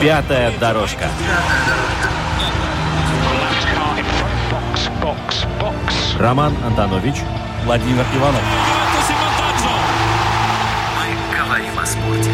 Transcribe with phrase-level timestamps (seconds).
[0.00, 1.08] Пятая дорожка.
[6.18, 7.16] Роман Антонович,
[7.64, 8.40] Владимир Иванов.
[10.96, 12.30] Мы говорим о спорте.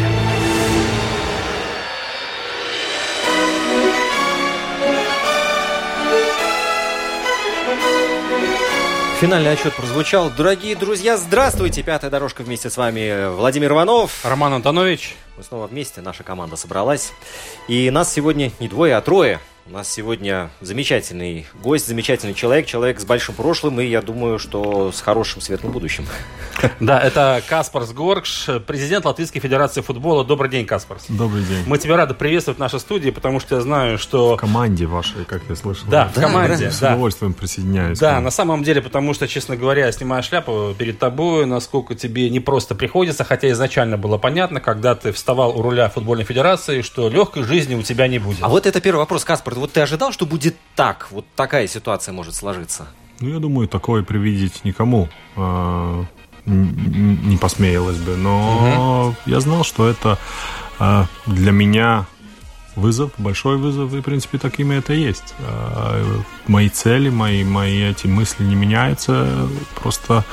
[9.21, 10.31] Финальный отчет прозвучал.
[10.31, 11.83] Дорогие друзья, здравствуйте!
[11.83, 14.25] Пятая дорожка вместе с вами Владимир Иванов.
[14.25, 15.15] Роман Антонович.
[15.37, 17.13] Мы снова вместе, наша команда собралась.
[17.67, 19.39] И нас сегодня не двое, а трое.
[19.67, 24.91] У нас сегодня замечательный гость, замечательный человек, человек с большим прошлым и, я думаю, что
[24.91, 26.05] с хорошим светлым будущим.
[26.79, 30.23] Да, это Каспарс Горгш, президент Латвийской Федерации футбола.
[30.23, 31.05] Добрый день, Каспарс.
[31.09, 31.63] Добрый день.
[31.65, 34.35] Мы тебя рады приветствовать в нашей студии, потому что я знаю, что...
[34.35, 35.87] В команде вашей, как я слышал.
[35.89, 36.69] Да, в команде.
[36.69, 36.89] С да.
[36.89, 37.97] удовольствием присоединяюсь.
[37.97, 42.29] Да, на самом деле, потому что, честно говоря, я снимаю шляпу перед тобой, насколько тебе
[42.29, 47.07] не просто приходится, хотя изначально было понятно, когда ты вставал у руля футбольной федерации, что
[47.07, 48.39] легкой жизни у тебя не будет.
[48.41, 49.53] А вот это первый вопрос, Каспар.
[49.55, 51.07] Вот ты ожидал, что будет так?
[51.11, 52.87] Вот такая ситуация может сложиться?
[53.19, 56.07] Ну, я думаю, такое привидеть никому н-
[56.45, 58.17] не посмеялось бы.
[58.17, 60.17] Но я знал, что это
[60.79, 62.07] а, для меня
[62.75, 65.35] вызов, большой вызов, и, в принципе, такими это и есть.
[65.39, 66.01] А,
[66.47, 69.47] Мои цели, мои, мои эти мысли не меняются,
[69.81, 70.23] просто,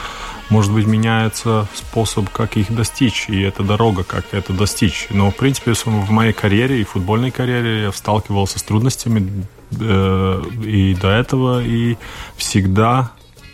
[0.51, 5.07] может быть, меняется способ, как их достичь, и это дорога, как это достичь.
[5.11, 9.47] Но, в принципе, в моей карьере и футбольной карьере я сталкивался с трудностями
[9.79, 11.97] э, и до этого, и
[12.37, 13.11] всегда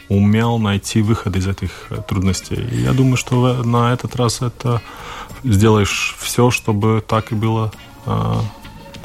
[0.09, 2.57] умел найти выход из этих э, трудностей.
[2.57, 4.81] И я думаю, что на этот раз это
[5.43, 7.73] сделаешь все, чтобы так и было
[8.07, 8.35] э,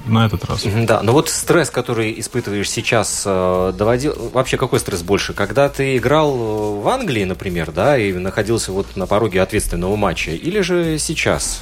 [0.05, 0.63] на этот раз.
[0.63, 4.31] Да, но вот стресс, который испытываешь сейчас, э, доводил...
[4.33, 5.33] Вообще, какой стресс больше?
[5.33, 10.31] Когда ты играл э, в Англии, например, да, и находился вот на пороге ответственного матча,
[10.31, 11.61] или же сейчас?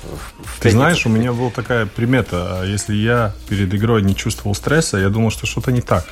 [0.59, 2.63] Ты знаешь, у меня была такая примета.
[2.65, 6.05] Если я перед игрой не чувствовал стресса, я думал, что что-то не так.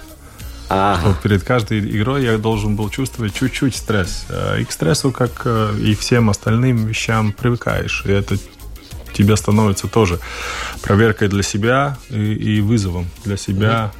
[0.68, 1.10] Ага.
[1.10, 4.26] Вот перед каждой игрой я должен был чувствовать чуть-чуть стресс.
[4.30, 8.04] Э, И к стрессу, как и всем остальным вещам, привыкаешь.
[8.06, 8.38] И это
[9.16, 10.20] тебе становится тоже
[10.82, 13.92] проверкой для себя и, и вызовом для себя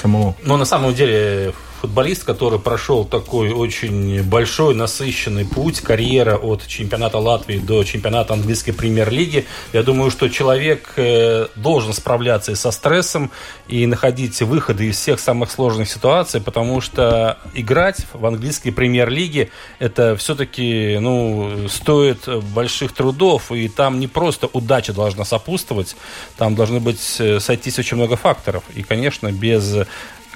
[0.00, 0.34] самого.
[0.44, 7.18] Но на самом деле футболист, который прошел такой очень большой, насыщенный путь, карьера от чемпионата
[7.18, 13.30] Латвии до чемпионата английской премьер-лиги, я думаю, что человек э, должен справляться и со стрессом,
[13.68, 20.16] и находить выходы из всех самых сложных ситуаций, потому что играть в английской премьер-лиге это
[20.16, 25.96] все-таки ну, стоит больших трудов, и там не просто удача должна сопутствовать,
[26.36, 28.64] там должны быть э, сойтись очень много факторов.
[28.74, 29.86] И, конечно, без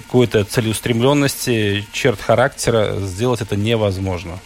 [0.02, 4.38] какой-то целеустремленности, черт характера сделать это невозможно.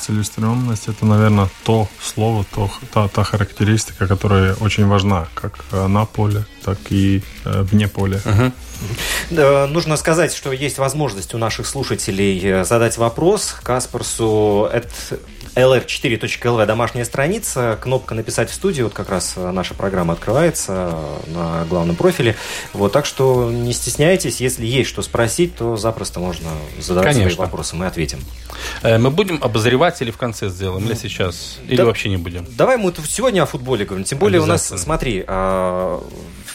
[0.00, 6.06] Целеустремленность это, наверное, то слово, то, та, та характеристика, которая очень важна, как э, на
[6.06, 8.20] поле, так и э, вне поля.
[9.30, 14.68] Да, нужно сказать, что есть возможность у наших слушателей э, задать вопрос Каспарсу.
[14.72, 14.88] Это
[15.54, 20.90] lr4.lv, домашняя страница, кнопка «Написать в студию», вот как раз э, наша программа открывается
[21.26, 22.36] э, на главном профиле.
[22.72, 26.48] Вот, так что не стесняйтесь, если есть что спросить, то запросто можно
[26.80, 27.44] задавать свои Конечно.
[27.44, 28.20] вопросы, мы ответим.
[28.82, 31.84] Э, Мы будем обозревать или в конце сделаем, или сейчас, или Да.
[31.84, 32.46] вообще не будем.
[32.56, 34.04] Давай мы сегодня о футболе говорим.
[34.04, 36.02] Тем более у нас, смотри, а,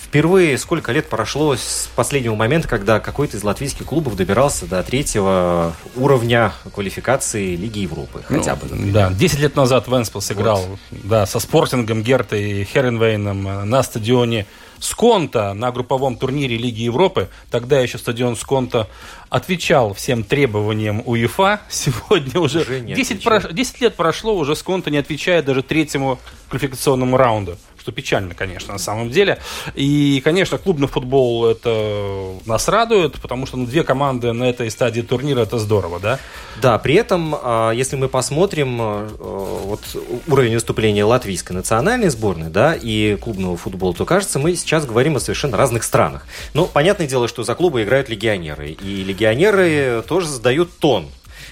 [0.07, 5.73] впервые сколько лет прошло с последнего момента, когда какой-то из латвийских клубов добирался до третьего
[5.95, 8.23] уровня квалификации Лиги Европы.
[8.25, 8.67] Хотя бы.
[8.69, 14.45] Ну, Да, 10 лет назад Венспил сыграл да, со Спортингом, Гертой и Херенвейном на стадионе
[14.79, 17.29] Сконта на групповом турнире Лиги Европы.
[17.49, 18.87] Тогда еще стадион Сконта
[19.29, 21.61] отвечал всем требованиям УЕФА.
[21.69, 23.43] Сегодня уже, Уже не 10, отвечает.
[23.45, 26.19] прош- 10 лет прошло, уже Сконта не отвечает даже третьему
[26.49, 27.57] квалификационному раунду.
[27.87, 29.37] Что печально, конечно, на самом деле.
[29.73, 34.99] И, конечно, клубный футбол это нас радует, потому что ну, две команды на этой стадии
[34.99, 36.19] турнира это здорово, да?
[36.61, 39.79] Да, при этом, а, если мы посмотрим а, вот
[40.27, 45.21] уровень выступления латвийской национальной сборной, да, и клубного футбола, то кажется, мы сейчас говорим о
[45.21, 46.27] совершенно разных странах.
[46.53, 51.07] Ну, понятное дело, что за клубы играют легионеры, и легионеры тоже задают тон.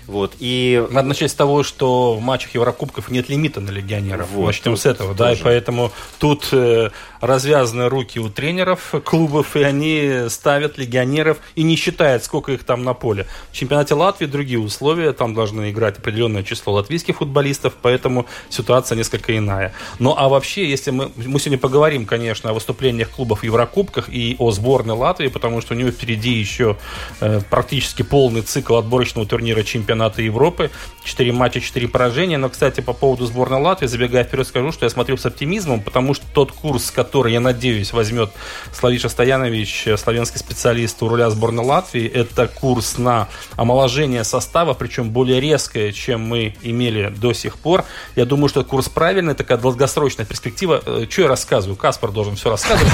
[0.07, 0.85] Вот, и...
[0.91, 4.29] Надо начать с того, что в матчах Еврокубков нет лимита на легионеров.
[4.31, 5.35] Вот, Начнем с этого, тоже.
[5.35, 6.91] да, и поэтому тут э,
[7.21, 12.83] развязаны руки у тренеров клубов, и они ставят легионеров и не считают, сколько их там
[12.83, 13.25] на поле.
[13.51, 19.35] В чемпионате Латвии другие условия, там должны играть определенное число латвийских футболистов, поэтому ситуация несколько
[19.35, 19.73] иная.
[19.97, 24.35] Ну а вообще, если мы, мы сегодня поговорим, конечно, о выступлениях клубов в Еврокубках и
[24.37, 26.77] о сборной Латвии, потому что у него впереди еще
[27.21, 30.71] э, практически полный цикл отборочного турнира чемпионата Европы.
[31.03, 32.37] Четыре матча, четыре поражения.
[32.37, 36.13] Но, кстати, по поводу сборной Латвии, забегая вперед, скажу, что я смотрю с оптимизмом, потому
[36.13, 38.31] что тот курс, который, я надеюсь, возьмет
[38.73, 45.39] Славиша Стоянович, славянский специалист у руля сборной Латвии, это курс на омоложение состава, причем более
[45.39, 47.85] резкое, чем мы имели до сих пор.
[48.15, 50.81] Я думаю, что курс правильный, такая долгосрочная перспектива.
[50.85, 51.75] Э, что я рассказываю?
[51.75, 52.91] Каспар должен все рассказывать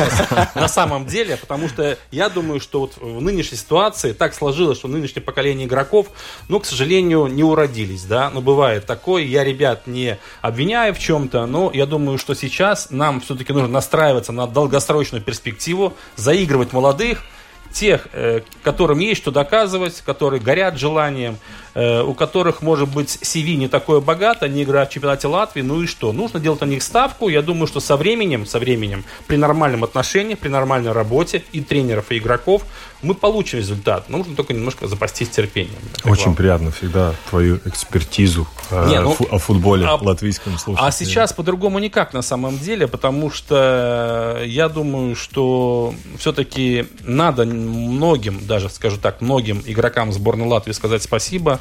[0.56, 4.88] на самом деле, потому что я думаю, что вот в нынешней ситуации так сложилось, что
[4.88, 6.07] нынешнее поколение игроков,
[6.48, 9.23] ну, к сожалению, не уродились, да, но бывает такое.
[9.23, 14.31] Я ребят не обвиняю в чем-то, но я думаю, что сейчас нам все-таки нужно настраиваться
[14.31, 17.23] на долгосрочную перспективу, заигрывать молодых,
[17.71, 21.38] тех, э, которым есть что доказывать, которые горят желанием,
[21.73, 25.81] Э, у которых, может быть, CV не такое богато, они играют в чемпионате Латвии, ну
[25.81, 26.11] и что?
[26.11, 27.29] Нужно делать на них ставку.
[27.29, 32.11] Я думаю, что со временем, со временем, при нормальном отношении, при нормальной работе и тренеров,
[32.11, 32.63] и игроков,
[33.01, 34.09] мы получим результат.
[34.09, 35.80] Нужно только немножко запастись терпением.
[36.03, 36.36] Очень вам.
[36.36, 40.83] приятно всегда твою экспертизу э, не, ну, о футболе а, латвийском слушать.
[40.86, 48.45] А сейчас по-другому никак на самом деле, потому что я думаю, что все-таки надо многим,
[48.45, 51.59] даже скажу так, многим игрокам сборной Латвии сказать спасибо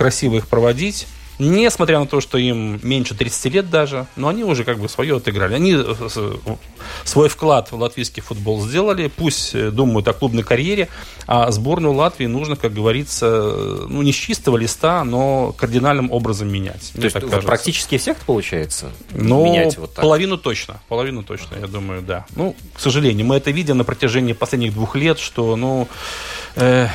[0.00, 1.06] красиво их проводить.
[1.40, 5.16] Несмотря на то, что им меньше 30 лет даже, но они уже как бы свое
[5.16, 5.54] отыграли.
[5.54, 6.36] Они э,
[7.04, 10.88] свой вклад в латвийский футбол сделали, пусть э, думают о клубной карьере,
[11.26, 13.54] а сборную Латвии нужно, как говорится,
[13.88, 16.92] ну не с чистого листа, но кардинальным образом менять.
[16.94, 20.02] То есть так практически всех получается ну, менять вот так?
[20.02, 22.26] половину точно, половину точно, я думаю, да.
[22.36, 25.88] Ну, к сожалению, мы это видим на протяжении последних двух лет, что, ну,
[26.56, 26.88] э,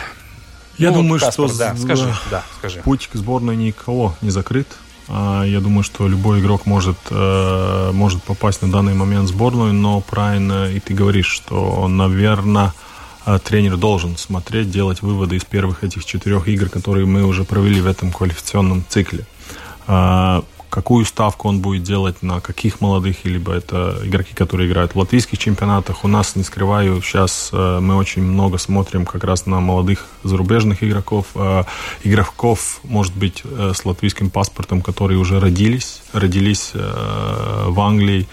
[0.77, 2.81] я ну, думаю, Каспар, что да, скажи, да, скажи.
[2.81, 4.67] путь к сборной никого не закрыт.
[5.07, 9.73] А, я думаю, что любой игрок может, э, может попасть на данный момент в сборную,
[9.73, 12.73] но правильно и ты говоришь, что, наверное,
[13.25, 17.81] э, тренер должен смотреть, делать выводы из первых этих четырех игр, которые мы уже провели
[17.81, 19.25] в этом квалификационном цикле.
[20.69, 25.37] Какую ставку он будет делать, на каких молодых, либо это игроки, которые играют в латвийских
[25.37, 26.03] чемпионатах.
[26.03, 30.83] У нас, не скрываю, сейчас э, мы очень много смотрим как раз на молодых зарубежных
[30.83, 31.63] игроков, э,
[32.03, 38.27] игроков, может быть, э, с латвийским паспортом, которые уже родились, родились в Англии,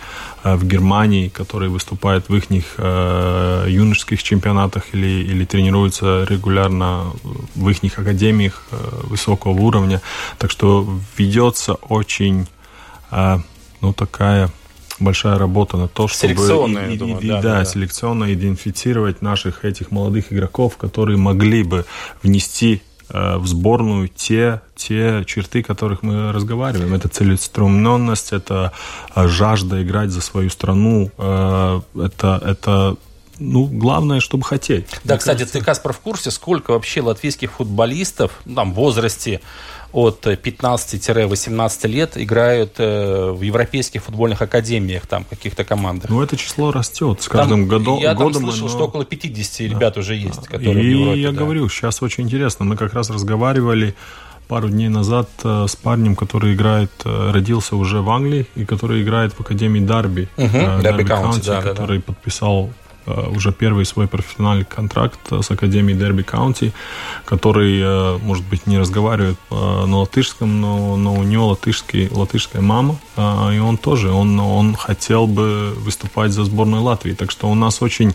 [0.44, 7.12] в Германии, которые выступают в их э, юношеских чемпионатах или, или тренируются регулярно
[7.54, 10.00] в их академиях э, высокого уровня.
[10.38, 12.46] Так что ведется очень,
[13.10, 13.38] э,
[13.80, 14.50] ну, такая
[14.98, 16.32] большая работа на то, чтобы
[16.94, 21.84] и, думаю, и, да, да, да, селекционно идентифицировать наших этих молодых игроков, которые могли бы
[22.22, 26.94] внести Э, в сборную те, те черты, которых мы разговариваем.
[26.94, 28.72] Это целеустремленность, это
[29.14, 32.96] э, жажда играть за свою страну, э, это, это
[33.38, 34.86] ну, главное, чтобы хотеть.
[35.04, 35.58] Да, кстати, кажется.
[35.58, 39.40] ты, Каспар, в курсе, сколько вообще латвийских футболистов ну, там, в возрасте
[39.92, 46.10] от 15-18 лет играют э, в европейских футбольных академиях, там, каких-то командах.
[46.10, 48.44] Ну, это число растет с каждым там, я годом.
[48.44, 48.76] Я слышал, оно...
[48.76, 49.74] что около 50 да.
[49.74, 51.20] ребят уже есть, которые И в Европе.
[51.20, 51.38] я да.
[51.38, 52.64] говорю, сейчас очень интересно.
[52.64, 53.94] Мы как раз разговаривали
[54.48, 59.02] пару дней назад э, с парнем, который играет, э, родился уже в Англии и который
[59.02, 60.28] играет в Академии Дарби.
[60.36, 62.12] Угу, Дарби Каунти, да, который да, да.
[62.12, 62.70] подписал
[63.06, 66.72] уже первый свой профессиональный контракт с Академией Дерби Каунти,
[67.24, 72.98] который, э, может быть, не разговаривает на латышском, но, но у него латышский, латышская мама,
[73.16, 77.12] и он тоже, он, он хотел бы выступать за сборную Латвии.
[77.12, 78.14] Так что у нас очень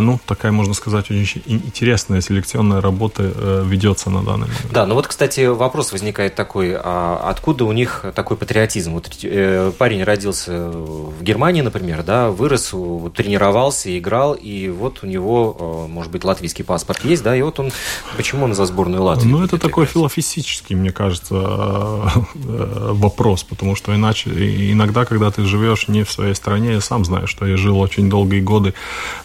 [0.00, 4.66] ну, такая, можно сказать, очень интересная селекционная работа э, ведется на данный момент.
[4.72, 8.92] Да, ну вот, кстати, вопрос возникает такой, а откуда у них такой патриотизм?
[8.92, 12.74] Вот э, парень родился в Германии, например, да, вырос,
[13.14, 17.58] тренировался, играл, и вот у него, э, может быть, латвийский паспорт есть, да, и вот
[17.58, 17.72] он,
[18.18, 19.28] почему он за сборную Латвии?
[19.28, 24.30] Ну, это такой философический, мне кажется, вопрос, потому что иначе,
[24.72, 28.10] иногда, когда ты живешь не в своей стране, я сам знаю, что я жил очень
[28.10, 28.74] долгие годы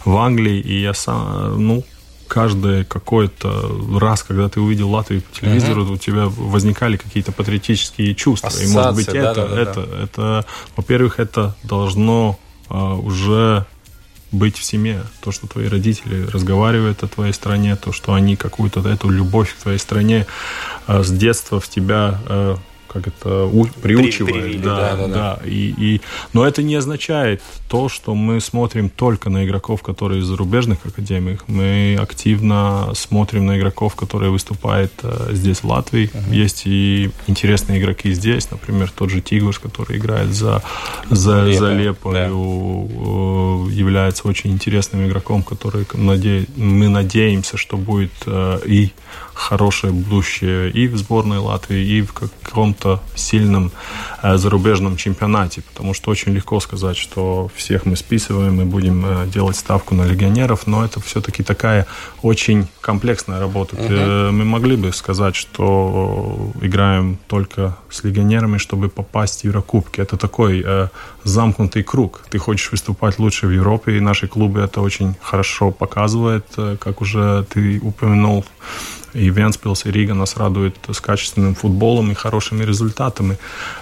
[0.04, 1.84] в Англии, Англии, и я сам, ну,
[2.28, 5.94] каждый какой-то раз, когда ты увидел Латвию по телевизору, uh-huh.
[5.94, 8.48] у тебя возникали какие-то патриотические чувства.
[8.48, 10.02] Ассоциация, и, может быть, да, это, да, это, да.
[10.02, 12.38] это, во-первых, это должно
[12.68, 13.64] а, уже
[14.32, 15.04] быть в семье.
[15.20, 19.62] То, что твои родители разговаривают о твоей стране, то, что они какую-то эту любовь к
[19.62, 20.26] твоей стране
[20.88, 22.56] э, с детства в тебя э,
[22.86, 24.34] как это у, приучивает.
[24.34, 25.40] Привили, да, да, да, да.
[25.44, 26.00] И, и,
[26.32, 31.38] но это не означает то, что мы смотрим только на игроков, которые из зарубежных академий.
[31.46, 36.10] Мы активно смотрим на игроков, которые выступают э, здесь, в Латвии.
[36.12, 36.34] Uh-huh.
[36.34, 40.62] Есть и интересные игроки здесь, например, тот же Тигуш, который играет за,
[41.10, 42.26] за, Лепо, за Лепо да.
[42.26, 46.46] является очень интересным игроком, который наде...
[46.56, 48.92] мы надеемся, что будет э, и
[49.36, 53.70] хорошее будущее и в сборной Латвии, и в каком-то сильном
[54.22, 59.26] э, зарубежном чемпионате, потому что очень легко сказать, что всех мы списываем и будем э,
[59.26, 61.86] делать ставку на легионеров, но это все-таки такая
[62.22, 63.76] очень комплексная работа.
[63.76, 64.30] Uh-huh.
[64.30, 70.00] Мы могли бы сказать, что играем только с легионерами, чтобы попасть в Еврокубки.
[70.00, 70.64] Это такой
[71.24, 72.22] замкнутый круг.
[72.30, 76.46] Ты хочешь выступать лучше в Европе, и наши клубы это очень хорошо показывают,
[76.78, 78.44] как уже ты упомянул
[79.16, 83.38] и Венспилс, и Рига нас радуют с качественным футболом и хорошими результатами.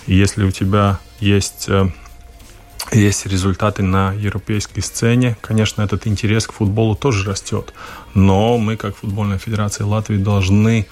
[0.06, 1.88] И если у тебя есть э,
[2.92, 5.36] есть результаты на европейской сцене.
[5.40, 7.72] Конечно, этот интерес к футболу тоже растет.
[8.14, 10.86] Но мы, как футбольная федерация Латвии, должны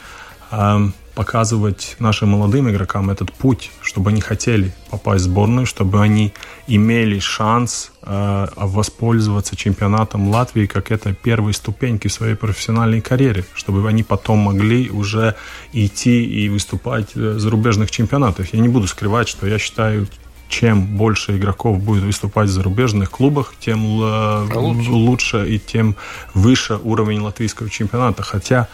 [0.50, 6.32] эм, показывать нашим молодым игрокам этот путь, чтобы они хотели попасть в сборную, чтобы они
[6.66, 13.86] имели шанс э, воспользоваться чемпионатом Латвии как это первой ступеньки в своей профессиональной карьере, чтобы
[13.88, 15.34] они потом могли уже
[15.72, 18.54] идти и выступать в зарубежных чемпионатах.
[18.54, 20.06] Я не буду скрывать, что я считаю,
[20.48, 24.90] чем больше игроков будет выступать в зарубежных клубах, тем лучше.
[24.90, 25.96] лучше и тем
[26.34, 28.22] выше уровень латвийского чемпионата.
[28.22, 28.68] Хотя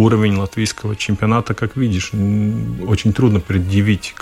[0.00, 4.14] уровень латвийского чемпионата, как видишь, очень трудно предъявить,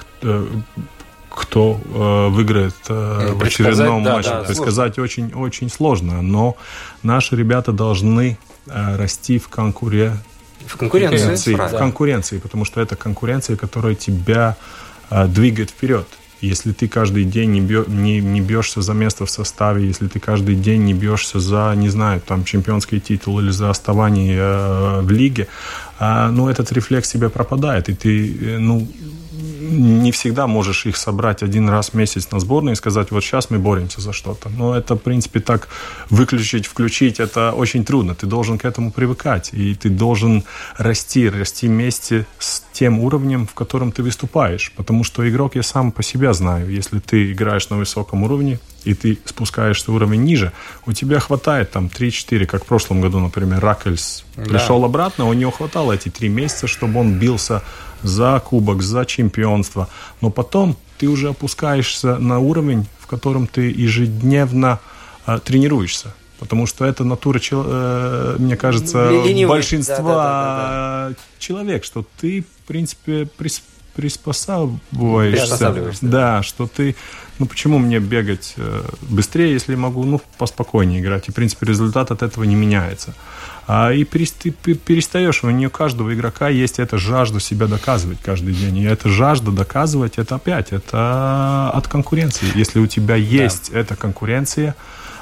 [1.39, 4.31] кто э, выиграет э, в очередном да, матче.
[4.31, 5.03] Да, Предсказать сложно.
[5.05, 6.21] очень, очень сложно.
[6.21, 6.57] Но
[7.03, 10.21] наши ребята должны э, расти в конкуренции.
[10.67, 11.55] В конкуренции.
[11.55, 14.57] В конкуренции, потому что это конкуренция, которая тебя
[15.11, 16.07] двигает вперед.
[16.41, 20.21] Если ты каждый день не, бьё, не, не бьешься за место в составе, если ты
[20.21, 25.11] каждый день не бьешься за, не знаю, там, чемпионский титул или за оставание э, в
[25.11, 25.49] лиге,
[25.99, 28.87] э, ну, этот рефлекс тебе пропадает, и ты, э, ну,
[29.69, 33.51] не всегда можешь их собрать один раз в месяц на сборную и сказать, вот сейчас
[33.51, 34.49] мы боремся за что-то.
[34.49, 35.69] Но это, в принципе, так
[36.11, 38.15] выключить, включить, это очень трудно.
[38.15, 40.45] Ты должен к этому привыкать, и ты должен
[40.77, 44.73] расти, расти вместе с тем уровнем, в котором ты выступаешь.
[44.77, 46.71] Потому что игрок я сам по себе знаю.
[46.71, 50.53] Если ты играешь на высоком уровне, и ты спускаешься уровень ниже,
[50.87, 54.45] у тебя хватает там 3-4, как в прошлом году, например, Ракельс да.
[54.45, 57.63] пришел обратно, у него хватало эти три месяца, чтобы он бился
[58.03, 59.89] за кубок, за чемпионство.
[60.21, 64.81] Но потом ты уже опускаешься на уровень, в котором ты ежедневно
[65.27, 66.15] э, тренируешься.
[66.39, 69.49] Потому что это натура, э, мне кажется, Ленивый.
[69.49, 73.29] большинства да, да, да, человек, что ты, в принципе,
[73.95, 75.75] приспосабливаешься.
[76.01, 76.95] Да, что ты
[77.39, 81.29] ну почему мне бегать э, быстрее, если могу, ну, поспокойнее играть.
[81.29, 83.15] И, в принципе, результат от этого не меняется.
[83.67, 88.79] А, и перестаешь, у нее каждого игрока есть эта жажда себя доказывать каждый день.
[88.79, 92.47] И эта жажда доказывать, это опять, это от конкуренции.
[92.55, 93.79] Если у тебя есть да.
[93.79, 94.75] эта конкуренция,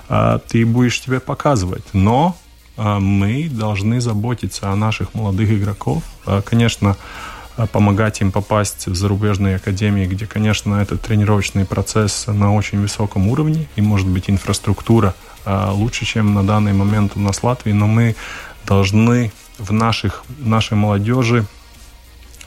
[0.08, 1.85] а, ты будешь себя показывать.
[1.92, 2.37] Но
[2.76, 6.02] а, мы должны заботиться о наших молодых игроков.
[6.44, 6.96] Конечно,
[7.73, 13.67] помогать им попасть в зарубежные академии, где, конечно, этот тренировочный процесс на очень высоком уровне,
[13.77, 17.87] и, может быть, инфраструктура а, лучше, чем на данный момент у нас в Латвии, но
[17.87, 18.15] мы
[18.67, 21.47] должны в наших, нашей молодежи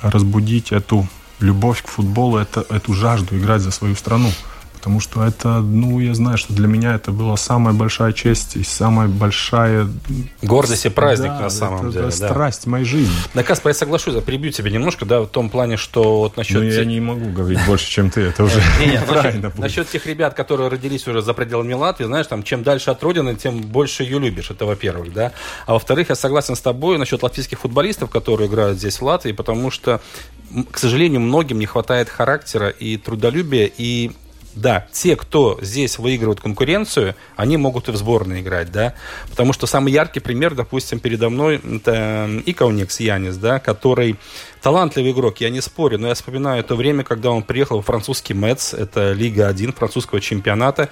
[0.02, 1.08] разбудить эту
[1.40, 4.30] любовь к футболу, это, эту жажду играть за свою страну.
[4.80, 8.64] Потому что это, ну, я знаю, что для меня это была самая большая честь и
[8.64, 9.88] самая большая...
[10.42, 12.08] Гордость и праздник да, на самом это, деле.
[12.08, 12.30] Это да.
[12.30, 13.14] страсть моей жизни.
[13.34, 16.56] Да, Каспар, я соглашусь, я перебью тебя немножко, да, в том плане, что вот насчет...
[16.56, 18.62] Ну, я не могу говорить больше, чем ты, это уже
[19.08, 23.04] правильно Насчет тех ребят, которые родились уже за пределами Латвии, знаешь, там, чем дальше от
[23.04, 25.34] родины, тем больше ее любишь, это во-первых, да.
[25.66, 29.72] А во-вторых, я согласен с тобой насчет латвийских футболистов, которые играют здесь в Латвии, потому
[29.72, 30.00] что,
[30.72, 34.12] к сожалению, многим не хватает характера и трудолюбия, и
[34.56, 38.94] да, те, кто здесь выигрывают конкуренцию, они могут и в сборной играть, да,
[39.30, 44.18] потому что самый яркий пример, допустим, передо мной, это Икауникс Янис, да, который
[44.62, 48.34] талантливый игрок, я не спорю, но я вспоминаю то время, когда он приехал в французский
[48.34, 50.90] Мэтс, это Лига 1 французского чемпионата,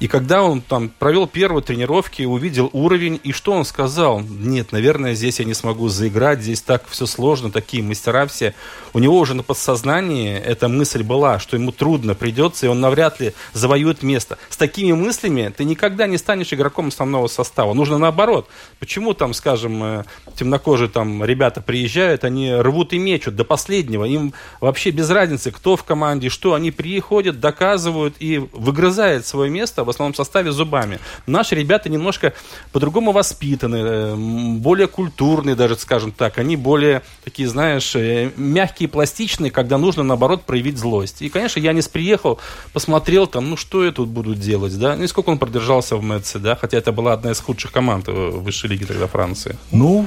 [0.00, 4.20] и когда он там провел первые тренировки, увидел уровень, и что он сказал?
[4.20, 8.54] Нет, наверное, здесь я не смогу заиграть, здесь так все сложно, такие мастера все.
[8.94, 13.20] У него уже на подсознании эта мысль была, что ему трудно придется, и он навряд
[13.20, 14.38] ли завоюет место.
[14.48, 17.74] С такими мыслями ты никогда не станешь игроком основного состава.
[17.74, 18.48] Нужно наоборот.
[18.78, 20.04] Почему там, скажем, э,
[20.36, 24.04] темнокожие там ребята приезжают, они рвут и мечут до последнего.
[24.04, 26.54] Им вообще без разницы, кто в команде, что.
[26.54, 30.98] Они приходят, доказывают и выгрызают свое место в основном составе зубами.
[31.26, 32.32] Наши ребята немножко
[32.72, 34.14] по-другому воспитаны, э,
[34.58, 36.38] более культурные даже, скажем так.
[36.38, 41.22] Они более такие, знаешь, э, мягкие, пластичные, когда нужно, наоборот, проявить злость.
[41.22, 42.38] И, конечно, Янис приехал,
[42.72, 44.96] посмотрел там, ну что я тут буду делать, да?
[44.96, 46.56] Ну и сколько он продержался в Мэтсе, да?
[46.56, 49.56] Хотя это была одна из худших команд э, высшей лиги тогда Франции.
[49.70, 50.06] Ну,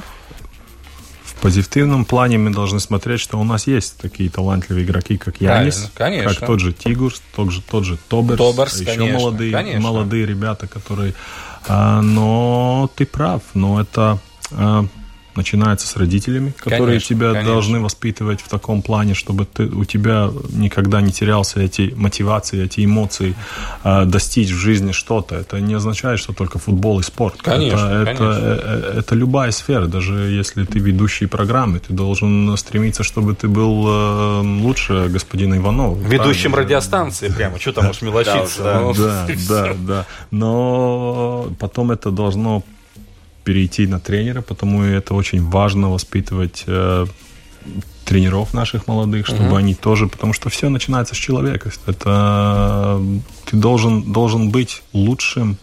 [1.36, 5.90] в позитивном плане мы должны смотреть, что у нас есть такие талантливые игроки, как Янис,
[5.94, 6.34] конечно.
[6.34, 9.80] как тот же Тигурс, тот же, тот же Тоберс, Тоберс еще конечно, молодые, конечно.
[9.80, 11.14] молодые ребята, которые...
[11.68, 14.18] А, но ты прав, но это...
[15.36, 17.52] Начинается с родителями, которые Конечно, тебя конечно.
[17.52, 22.84] должны воспитывать в таком плане, чтобы ты, у тебя никогда не терялся эти мотивации, эти
[22.84, 23.34] эмоции
[23.84, 25.36] э, достичь в жизни что-то.
[25.36, 27.42] Это не означает, что только футбол и спорт.
[27.42, 28.24] Конечно, это, конечно.
[28.24, 29.86] Это, э, это любая сфера.
[29.86, 35.96] Даже если ты ведущий программы, ты должен стремиться, чтобы ты был э, лучше господина Иванова.
[35.96, 36.56] Ведущим Правильно?
[36.56, 38.62] радиостанции прямо, что там уж мелочиться.
[38.96, 40.06] Да, да, да.
[40.30, 42.62] Но потом это должно
[43.46, 47.06] перейти на тренера, потому это очень важно воспитывать э,
[48.04, 49.54] тренеров наших молодых, чтобы Мгм.
[49.54, 51.70] они тоже, потому что все начинается с человека.
[51.86, 53.00] Это
[53.50, 55.56] ты должен должен быть лучшим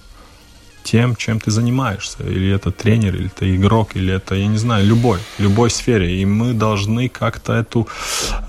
[0.84, 2.24] тем, чем ты занимаешься.
[2.24, 6.22] Или это тренер, или это игрок, или это, я не знаю, любой, любой сфере.
[6.22, 7.88] И мы должны как-то эту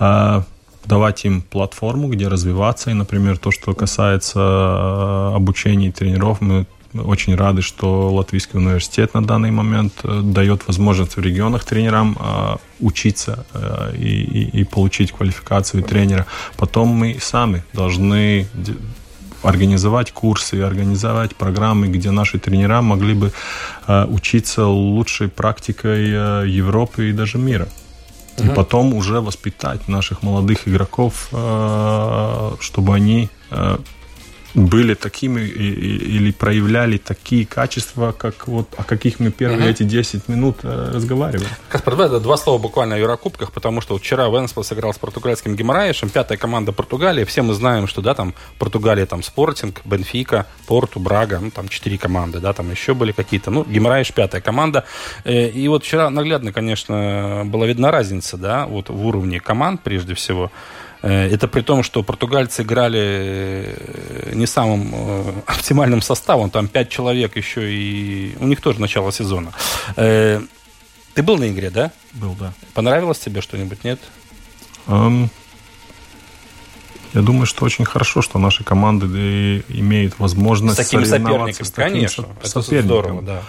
[0.00, 0.42] э,
[0.86, 2.90] давать им платформу, где развиваться.
[2.90, 9.22] И, например, то, что касается э, обучения тренеров, мы очень рады, что Латвийский университет на
[9.24, 15.12] данный момент э, дает возможность в регионах тренерам э, учиться э, и, и- и получить
[15.12, 16.26] квалификацию тренера.
[16.56, 18.46] Потом мы сами должны
[19.42, 23.32] организовать курсы, организовать программы, где наши тренера могли бы
[24.08, 27.68] учиться лучшей практикой Европы и даже мира.
[28.38, 31.28] И потом уже воспитать наших молодых игроков,
[32.60, 33.28] чтобы они
[34.54, 39.68] были такими или проявляли такие качества, как вот, о каких мы первые Мгм.
[39.70, 41.48] эти 10 минут э, разговаривали.
[41.68, 46.08] Каспар, давай два слова буквально о Еврокубках, потому что вчера Венспил сыграл с португальским Геморраешем,
[46.08, 47.24] пятая команда Португалии.
[47.24, 51.98] Все мы знаем, что да, там Португалия, там Спортинг, Бенфика, Порту, Брага, ну там четыре
[51.98, 53.50] команды, да, там еще были какие-то.
[53.50, 54.84] Ну, Геморраеш пятая команда.
[55.24, 60.14] Э, И вот вчера наглядно, конечно, была видна разница, да, вот в уровне команд прежде
[60.14, 60.52] всего.
[61.06, 62.98] Э, Это при том, что португальцы играли
[63.76, 66.48] э, не самым э, оптимальным составом.
[66.50, 68.34] Там пять человек еще и...
[68.40, 69.52] У них тоже начало сезона.
[69.96, 71.92] Ты был на игре, да?
[72.12, 72.52] Был, да.
[72.72, 74.00] Понравилось тебе что-нибудь, нет?
[74.88, 75.30] Эм,
[77.12, 81.92] Я думаю, что очень хорошо, что наши команды имеют возможность С такими соперниками, с таким
[81.92, 82.24] конечно.
[82.24, 82.86] со- Это соперником.
[82.86, 83.42] здорово, да.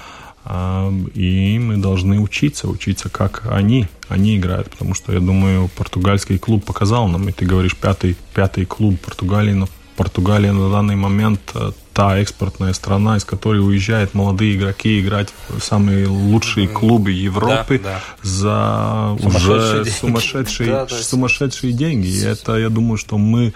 [0.46, 4.70] И мы должны учиться, учиться, как они, они играют.
[4.70, 9.54] Потому что, я думаю, португальский клуб показал нам, и ты говоришь, пятый, пятый клуб Португалии,
[9.54, 15.30] но Португалия на данный момент э, та экспортная страна, из которой уезжают молодые игроки играть
[15.48, 18.02] в самые лучшие клубы Европы да.
[18.22, 19.90] за Сумасшедшие уже деньги.
[19.90, 22.08] сумасшедшие, Да, да, сумасшедшие деньги.
[22.08, 23.54] И это, я думаю, что мы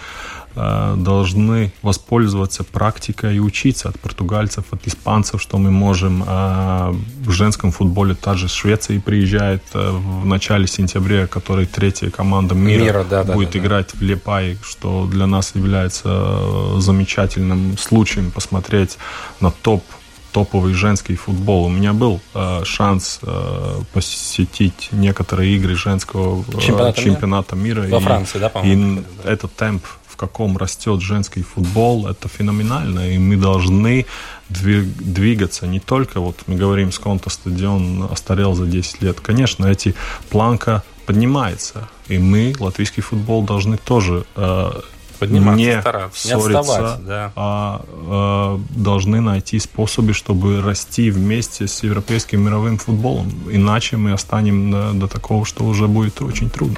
[0.96, 6.24] должны воспользоваться практикой и учиться от португальцев, от испанцев, что мы можем.
[6.28, 6.94] А
[7.26, 12.84] в женском футболе та же Швеция приезжает э, в начале сентября, которая третья команда мира,
[12.84, 13.66] Мира, да, да, будет да, да.
[13.66, 18.98] играть в Лепае, что для нас является э, замечательным случаем посмотреть
[19.40, 19.84] на топ
[20.32, 21.66] топовый женский футбол.
[21.66, 27.12] У меня был э, шанс э, посетить некоторые игры женского э, Чемпионата мира?
[27.12, 27.82] чемпионата мира.
[27.90, 29.04] Во и- Франции, да, и по-моему?
[29.24, 29.84] этот темп,
[30.20, 33.12] каком растет женский футбол, это феноменально.
[33.12, 34.06] И мы должны
[34.50, 39.20] дви- двигаться не только, вот мы говорим, Сконто стадион остарел за 10 лет.
[39.22, 39.96] Конечно, эти
[40.30, 41.88] планка поднимается.
[42.10, 44.72] И мы, латвийский футбол, должны тоже э,
[45.20, 47.32] Подниматься, не стараться, не ссориться, отставать, да.
[47.36, 53.30] а э, должны найти способы, чтобы расти вместе с европейским мировым футболом.
[53.52, 56.78] Иначе мы останем до, до такого, что уже будет очень трудно.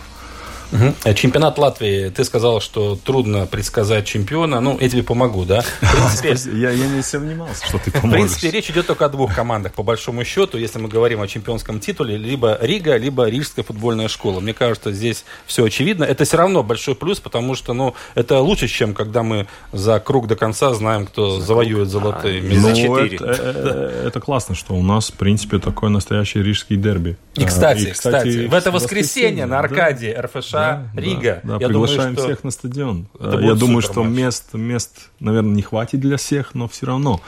[0.72, 1.14] Угу.
[1.14, 4.60] Чемпионат Латвии, ты сказал, что трудно предсказать чемпиона.
[4.60, 5.64] Ну, я тебе помогу, да?
[6.24, 8.10] я, я не сомневался, что ты поможешь.
[8.10, 11.28] В принципе, речь идет только о двух командах, по большому счету, если мы говорим о
[11.28, 14.40] чемпионском титуле, либо Рига, либо Рижская футбольная школа.
[14.40, 16.06] Мне кажется, здесь все очевидно.
[16.06, 20.28] Это все равно большой плюс, потому что, ну, это лучше, чем когда мы за круг
[20.28, 22.70] до конца знаем, кто за завоюет золотые а, места.
[22.70, 27.18] Ну, это, это, это классно, что у нас, в принципе, такой настоящий рижский дерби.
[27.36, 31.40] И, кстати, и, кстати, кстати в это воскресенье, воскресенье на Аркадии да, РФШ да, Рига.
[31.44, 33.08] Да, да, приглашаем думаю, что всех на стадион.
[33.20, 37.22] Я думаю, что мест, мест, наверное, не хватит для всех, но все равно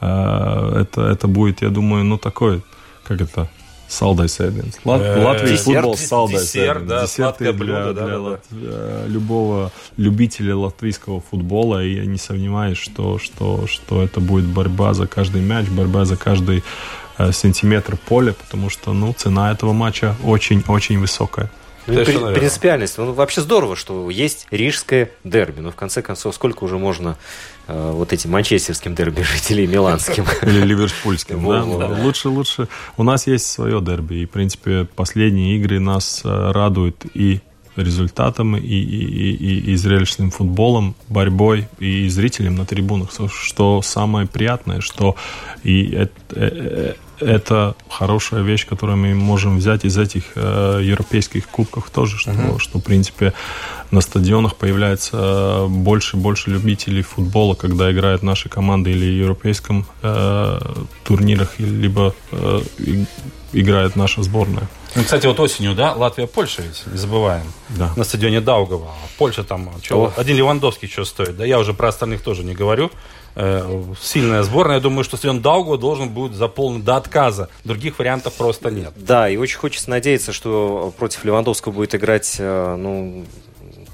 [0.00, 2.62] э, это, это будет, я думаю, ну такой,
[3.04, 3.50] как это,
[3.92, 4.74] Салдай Сēdiens.
[4.84, 8.44] Лат, э, Латвия футбол Салдай Десерт, да, Десерты для, для лат,
[9.06, 11.84] любого любителя латвийского футбола.
[11.84, 16.16] И я не сомневаюсь, что, что, что это будет борьба за каждый мяч, борьба за
[16.16, 16.62] каждый э,
[17.30, 21.50] сантиметр поля, потому что ну, цена этого матча очень-очень высокая.
[21.86, 22.96] Ну, при, принципиальность.
[22.98, 25.60] Ну, вообще здорово, что есть рижское дерби.
[25.60, 27.18] Но в конце концов, сколько уже можно
[27.66, 30.24] э, вот этим манчестерским дерби жить или миланским?
[30.42, 31.64] Или ливерпульским, да?
[32.02, 32.68] Лучше, лучше.
[32.96, 34.16] У нас есть свое дерби.
[34.16, 37.40] И, в принципе, последние игры нас э, радуют и
[37.76, 44.80] результатом и, и, и, и зрелищным футболом, борьбой и зрителям на трибунах, что самое приятное,
[44.80, 45.16] что
[45.62, 51.90] и это, э, это хорошая вещь, которую мы можем взять из этих э, европейских кубков
[51.90, 52.58] тоже, что, uh-huh.
[52.58, 53.32] что, в принципе,
[53.90, 59.86] на стадионах появляется больше и больше любителей футбола, когда играют наши команды или в европейском
[60.02, 60.58] э,
[61.04, 62.60] турнирах, либо э,
[63.52, 64.68] играет наша сборная.
[64.94, 67.46] Ну, кстати, вот осенью, да, Латвия-Польша ведь, не забываем.
[67.70, 67.92] Да.
[67.96, 68.90] На стадионе Даугава.
[69.16, 72.90] Польша там, что, один Левандовский что стоит, да, я уже про остальных тоже не говорю.
[73.34, 74.76] Э, сильная сборная.
[74.76, 77.48] Я думаю, что стадион Даугава должен будет заполнен до отказа.
[77.64, 78.92] Других вариантов просто нет.
[78.96, 83.24] Да, и очень хочется надеяться, что против Левандовского будет играть, э, ну,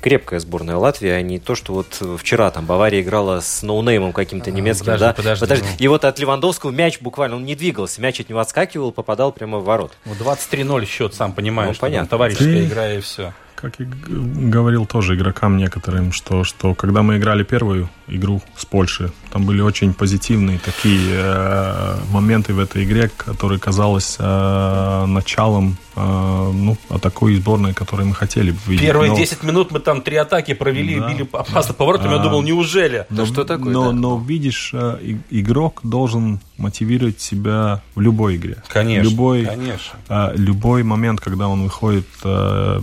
[0.01, 4.51] крепкая сборная Латвии, а не то, что вот вчера там Бавария играла с ноунеймом каким-то
[4.51, 5.13] немецким, подожди, да?
[5.13, 5.67] Подожди, подожди.
[5.71, 5.85] Ну.
[5.85, 9.59] И вот от Левандовского мяч буквально, он не двигался, мяч от него отскакивал, попадал прямо
[9.59, 9.93] в ворот.
[10.05, 12.09] Ну, 23-0 счет, сам понимаешь, ну, понятно.
[12.09, 17.43] товарищеская игра и все как и говорил тоже игрокам некоторым, что, что когда мы играли
[17.43, 23.59] первую игру с Польшей, там были очень позитивные такие э, моменты в этой игре, которые
[23.59, 28.87] казалось э, началом э, ну, такой сборной, которой мы хотели бы видеть.
[28.87, 29.17] Первые но...
[29.17, 31.09] 10 минут мы там три атаки провели, да.
[31.09, 33.07] били опасно поворотами, а, я думал, неужели?
[33.11, 33.73] Но, да что такое?
[33.73, 33.93] Но, да?
[33.93, 38.57] но видишь, э, игрок должен мотивировать себя в любой игре.
[38.69, 40.33] Конечно, любой, конечно.
[40.35, 42.81] Любой момент, когда он выходит, э,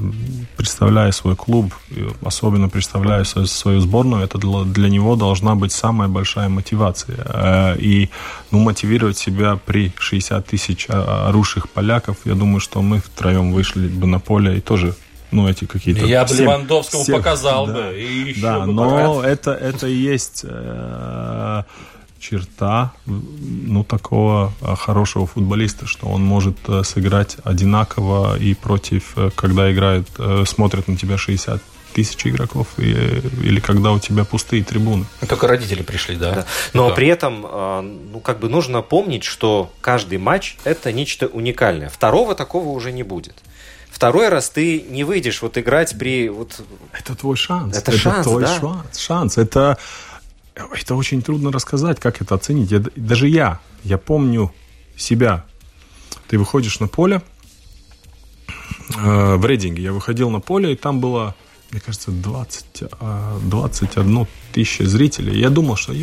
[0.58, 1.74] представляя свой клуб,
[2.24, 7.18] особенно представляя свою сборную, это для, для него должна быть самая большая мотивация.
[7.26, 8.10] Э, и
[8.52, 14.08] ну, мотивировать себя при 60 тысяч орущих поляков, я думаю, что мы втроем вышли бы
[14.08, 14.96] на поле и тоже
[15.32, 16.06] ну, эти какие-то...
[16.06, 18.00] Я бы Левандовскому всех, показал да, бы.
[18.00, 21.64] И еще да, бы но это, это и есть э,
[22.20, 29.30] черта ну, такого э, хорошего футболиста, что он может э, сыграть одинаково и против, э,
[29.36, 30.08] когда играет,
[30.46, 31.62] смотрят на тебя 60
[31.96, 32.92] тысяч игроков, и,
[33.42, 35.06] или когда у тебя пустые трибуны.
[35.28, 36.32] Только родители пришли, да.
[36.32, 36.46] да.
[36.74, 36.96] Но да.
[36.96, 37.42] при этом,
[38.12, 41.90] ну, как бы нужно помнить, что каждый матч– это нечто уникальное.
[41.90, 43.36] Второго такого уже не будет.
[43.90, 46.28] Второй раз ты не выйдешь вот играть при...
[46.28, 46.62] Вот...
[46.92, 47.78] Это твой шанс.
[47.78, 48.60] Это, это шанс, твой да?
[48.60, 48.98] шанс.
[48.98, 49.38] шанс.
[49.38, 49.78] Это
[50.56, 52.72] это очень трудно рассказать, как это оценить.
[52.72, 54.54] Я, даже я, я помню
[54.98, 55.46] себя.
[56.28, 57.22] Ты выходишь на поле,
[58.98, 61.36] э, в рейдинге я выходил на поле, и там было,
[61.76, 62.84] мне кажется, 20,
[63.50, 65.38] 21 э, тысяча зрителей.
[65.38, 65.94] Я думал, что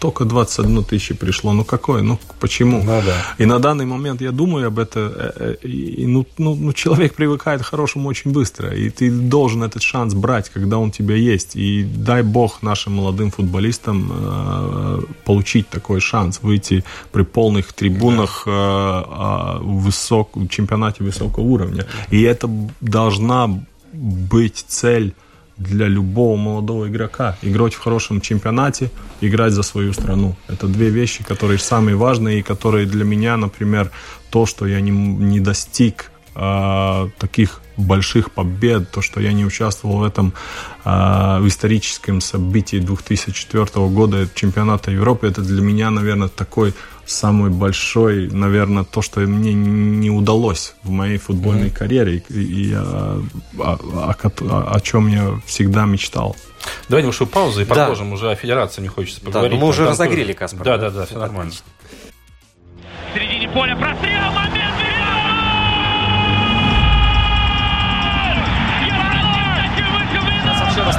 [0.00, 1.52] только 21 тысячи пришло.
[1.52, 2.02] Ну какое?
[2.02, 2.82] Ну почему?
[2.82, 3.14] Ну, да.
[3.38, 5.12] И на данный момент я думаю об этом.
[5.14, 8.74] Э, э, и, ну, ну, ну, человек привыкает к хорошему очень быстро.
[8.74, 11.56] И ты должен этот шанс брать, когда он у тебя есть.
[11.56, 18.50] И дай бог нашим молодым футболистам э, получить такой шанс, выйти при полных трибунах э,
[18.50, 21.86] э, высок, в чемпионате высокого уровня.
[22.10, 22.48] И это
[22.80, 23.48] должна
[23.92, 25.14] быть цель
[25.58, 27.36] для любого молодого игрока.
[27.42, 30.36] Играть в хорошем чемпионате, играть за свою страну.
[30.46, 33.90] Это две вещи, которые самые важные и которые для меня, например,
[34.30, 39.98] то, что я не, не достиг э, таких больших побед, то, что я не участвовал
[39.98, 40.32] в этом
[40.84, 46.72] э, в историческом событии 2004 года чемпионата Европы, это для меня, наверное, такой
[47.08, 51.78] самый большой, наверное, то, что мне не удалось в моей футбольной mm-hmm.
[51.78, 53.22] карьере, и, и о,
[53.58, 56.36] о, о, о чем я всегда мечтал.
[56.88, 57.74] Давай небольшую паузу и да.
[57.74, 58.12] продолжим.
[58.12, 59.58] Уже о федерации не хочется поговорить.
[59.58, 60.64] Да, мы уже разогрели Каспар.
[60.64, 61.52] Да, да, да, все нормально.
[61.52, 64.78] В середине поля прострел, момент!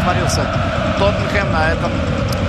[0.10, 0.46] испарился
[0.98, 1.92] Тоттенхэм на этом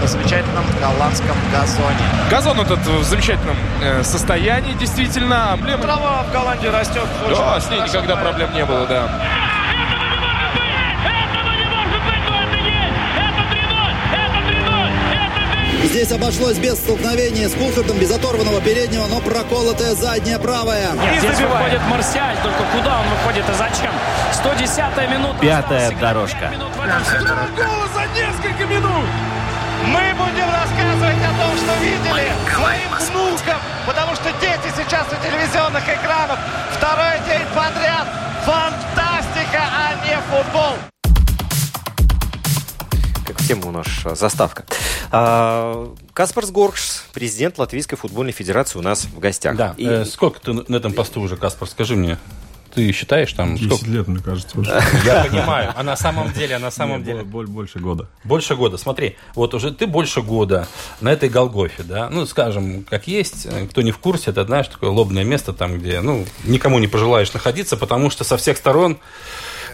[0.09, 1.97] замечательном голландском газоне.
[2.31, 5.57] Газон этот в замечательном э, состоянии, действительно.
[5.59, 5.83] Эмблема...
[5.83, 7.07] Трава в Голландии растет.
[7.29, 9.09] Да, с ней никогда проблем не было, да.
[15.91, 20.93] Здесь обошлось без столкновения с Кулхардом, без оторванного переднего, но проколотая задняя правая.
[20.93, 23.93] Нет, здесь выходит Марсиаль, только куда он выходит и зачем?
[24.33, 25.39] 110-я минута.
[25.41, 26.53] Пятая дорожка.
[27.57, 29.07] Гол за несколько минут!
[29.87, 35.83] Мы будем рассказывать о том, что видели своим внукам, потому что дети сейчас у телевизионных
[35.89, 36.39] экранов.
[36.73, 38.07] Второй день подряд.
[38.45, 40.75] Фантастика, а не футбол.
[43.27, 44.65] Как в тему наша заставка.
[45.13, 49.57] А, Каспарс Горкс, президент Латвийской футбольной федерации у нас в гостях.
[49.57, 49.75] Да.
[49.77, 52.19] И- Э, сколько ты на этом посту уже, Каспар, скажи мне?
[52.75, 53.57] Ты считаешь там?
[53.57, 53.91] 10 сколько?
[53.91, 54.71] лет, мне кажется, уже.
[55.05, 55.73] Я понимаю.
[55.77, 57.23] А на самом деле, а на самом деле...
[57.25, 58.09] бо- бо- Больше года.
[58.25, 58.77] Больше года.
[58.77, 60.69] Смотри, вот уже ты больше года
[61.01, 62.09] на этой Голгофе, да?
[62.11, 63.47] Ну, скажем, как есть.
[63.71, 67.33] Кто не в курсе, это, знаешь, такое лобное место там, где, ну, никому не пожелаешь
[67.33, 68.99] находиться, потому что со всех сторон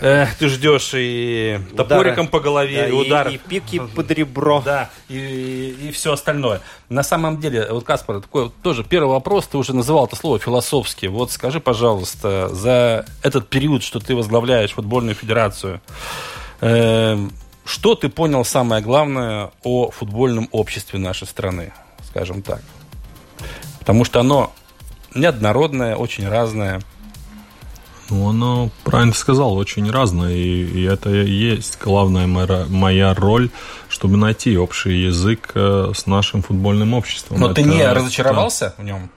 [0.00, 3.28] э, ты ждешь и топориком по голове, Да, и и, удар.
[3.28, 4.62] и пики под ребро.
[4.64, 6.60] Да, и, и все остальное.
[6.88, 10.38] На самом деле, вот, Каспар, такой вот тоже первый вопрос, ты уже называл это слово
[10.38, 11.06] философски.
[11.06, 15.80] Вот скажи, пожалуйста, за этот период, что ты возглавляешь футбольную федерацию,
[16.60, 17.18] э,
[17.64, 21.72] что ты понял самое главное о футбольном обществе нашей страны,
[22.08, 22.60] скажем так?
[23.80, 24.52] Потому что оно
[25.14, 26.80] неоднородное, очень разное.
[28.10, 30.32] Ну, оно, правильно ты сказал, очень разное.
[30.34, 33.50] И, и это и есть главная моя, моя роль,
[33.88, 37.40] чтобы найти общий язык э, с нашим футбольным обществом.
[37.40, 39.10] Но ты Это- не разочаровался в нем?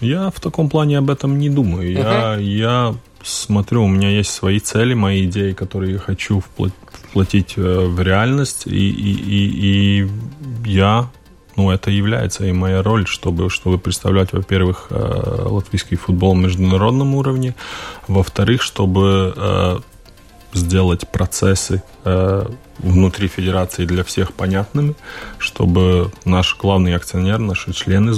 [0.00, 1.92] Я в таком плане об этом не думаю.
[1.92, 7.54] Я, я смотрю, у меня есть свои цели, мои идеи, которые я хочу впло- вплотить
[7.56, 10.08] э, в реальность, и, и, и, и
[10.70, 11.10] я,
[11.58, 17.16] ну, это является и моя роль, чтобы, чтобы представлять, во-первых, э, латвийский футбол на международном
[17.16, 17.54] уровне,
[18.06, 19.78] во-вторых, чтобы э,
[20.52, 22.46] сделать процессы э,
[22.78, 24.94] внутри федерации для всех понятными,
[25.38, 28.12] чтобы наш главный акционер, наши члены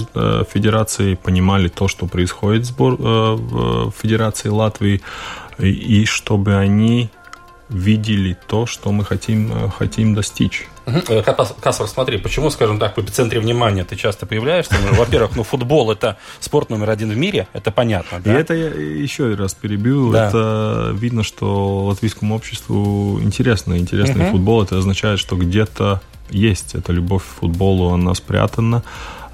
[0.53, 5.01] федерации понимали то, что происходит в, федерации Латвии,
[5.59, 7.09] и чтобы они
[7.71, 10.67] видели то, что мы хотим, э, хотим достичь.
[10.87, 14.75] Э, Каспар, смотри, почему, скажем так, в эпицентре внимания ты часто появляешься?
[14.83, 18.39] Ну, Во-первых, ну, футбол– это спорт номер один в мире, это понятно, И да?
[18.39, 20.13] это я еще раз перебью.
[20.13, 20.29] Да.
[20.29, 23.79] Это видно, что латвийскому обществу интересно.
[23.79, 24.63] Интересный футбол.
[24.63, 28.83] Это означает, что где-то есть эта любовь к футболу, она спрятана.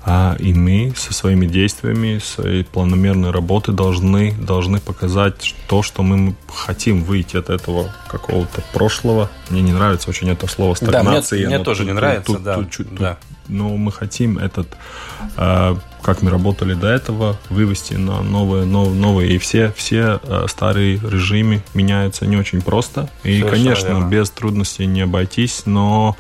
[0.09, 6.37] А, и мы со своими действиями, своей планомерной работы должны, должны показать то, что мы
[6.55, 9.29] хотим выйти от этого какого-то прошлого.
[9.51, 13.19] Мне не нравится очень это слово Да, мне- мне тоже не нравится, да, чуть- да.
[13.49, 14.69] но мы хотим этот,
[15.37, 19.33] э, как мы работали до этого, вывести на новые, нов- новые.
[19.35, 23.11] И все, все э, старые режимы меняются не очень просто.
[23.25, 24.09] И, Совершенно конечно, верно.
[24.09, 26.17] без трудностей не обойтись, но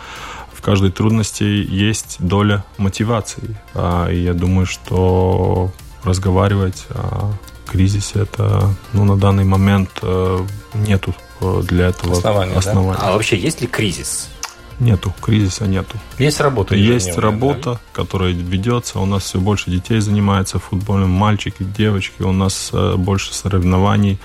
[0.67, 3.57] каждой трудности есть доля мотивации.
[3.73, 5.71] А, и я думаю, что
[6.03, 7.31] разговаривать о
[7.67, 12.59] кризисе, это ну, на данный момент э, нету э, для этого Основания, да?
[12.59, 12.99] оснований.
[13.01, 14.29] А вообще есть ли кризис?
[14.79, 15.97] Нету, кризиса нету.
[16.19, 16.75] Есть работа.
[16.75, 18.99] Есть работа, которая ведется.
[18.99, 22.23] У нас все больше детей занимается футболом, мальчики, девочки.
[22.23, 24.19] У нас э, больше соревнований.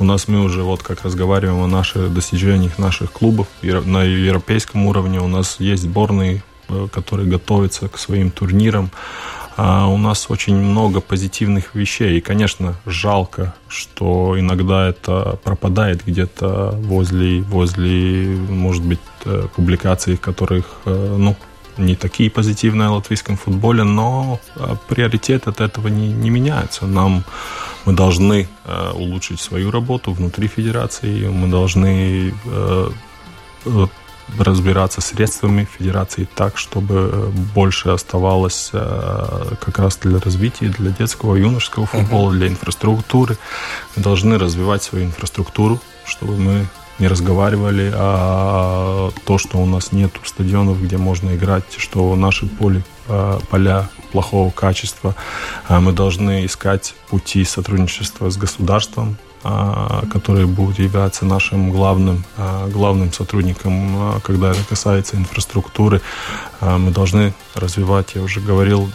[0.00, 5.20] У нас мы уже вот как разговариваем о наших достижениях наших клубов на европейском уровне.
[5.20, 8.90] У нас есть сборные, э, которые готовятся к своим турнирам.
[9.56, 12.18] А у нас очень много позитивных вещей.
[12.18, 20.64] И, конечно, жалко, что иногда это пропадает где-то возле, возле, может быть, э, публикаций, которых,
[20.86, 21.36] э, ну,
[21.78, 26.86] не такие позитивные о латвийском футболе, но э, приоритет от этого не, не меняется.
[26.86, 27.24] Нам
[27.84, 28.48] мы должны
[28.94, 32.32] улучшить свою работу внутри федерации, мы должны
[34.38, 41.36] разбираться средствами федерации так, чтобы э, больше оставалось э, как раз для развития, для детского
[41.36, 43.36] юношеского футбола, для инфраструктуры.
[43.96, 46.66] Мы должны развивать свою инфраструктуру, чтобы мы
[46.98, 52.84] не разговаривали о то, что у нас нет стадионов, где можно играть, что наши поле,
[53.08, 55.14] э, поля плохого качества.
[55.68, 62.68] А Мы должны искать пути сотрудничества с государством, а, которые будут являться нашим главным, а,
[62.68, 66.00] главным сотрудником, а, когда это касается инфраструктуры.
[66.60, 68.88] Мы должны развивать, я уже говорил,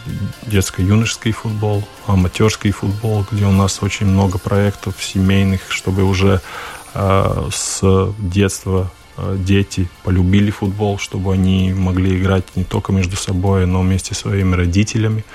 [0.43, 6.39] детско-юношеский футбол, аматерский футбол, где у нас очень много проектов семейных, чтобы уже
[6.93, 7.81] с
[8.17, 14.19] детства дети полюбили футбол, чтобы они могли играть не только между собой, но вместе с
[14.19, 15.25] своими родителями.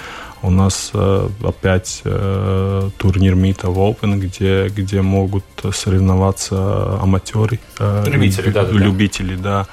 [0.42, 7.61] У нас э, опять э, турнир МИТа в Open, где, где могут соревноваться аматеры.
[7.78, 8.72] Э, любители, да, да.
[8.72, 9.66] Любители, да.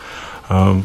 [0.48, 0.82] Э,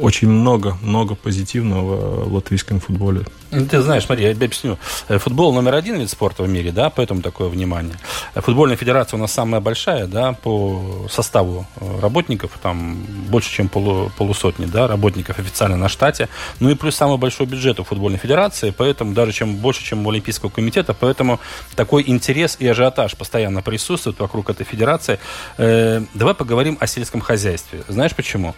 [0.00, 3.24] очень много, много позитивного в латвийском футболе.
[3.54, 4.78] Ну, ты знаешь, смотри, я тебе объясню.
[5.08, 7.94] Э, футбол номер один вид спорта в мире, да, поэтому такое внимание.
[8.34, 12.94] Э, футбольная федерация у нас самая большая, да, по составу э, работников, там
[13.28, 16.30] больше, чем полу, полусотни, да, работников официально на штате.
[16.60, 20.10] Ну и плюс самый большой бюджет у футбольной федерации, поэтому даже чем больше, чем у
[20.10, 21.38] Олимпийского комитета, поэтому
[21.76, 25.18] такой интерес и ажиотаж постоянно присутствует вокруг этой федерации.
[25.58, 27.82] Э, давай поговорим о сельском хозяйстве.
[27.86, 28.54] Знаешь почему?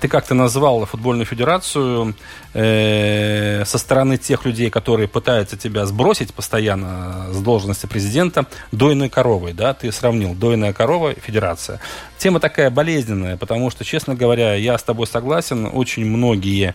[0.00, 2.14] Ты как-то назвал футбольную федерацию
[2.54, 9.54] э, со стороны тех людей, которые пытаются тебя сбросить постоянно с должности президента, дойной коровой,
[9.54, 11.80] да, ты сравнил дойная корова, федерация.
[12.18, 16.74] Тема такая болезненная, потому что, честно говоря, я с тобой согласен, очень многие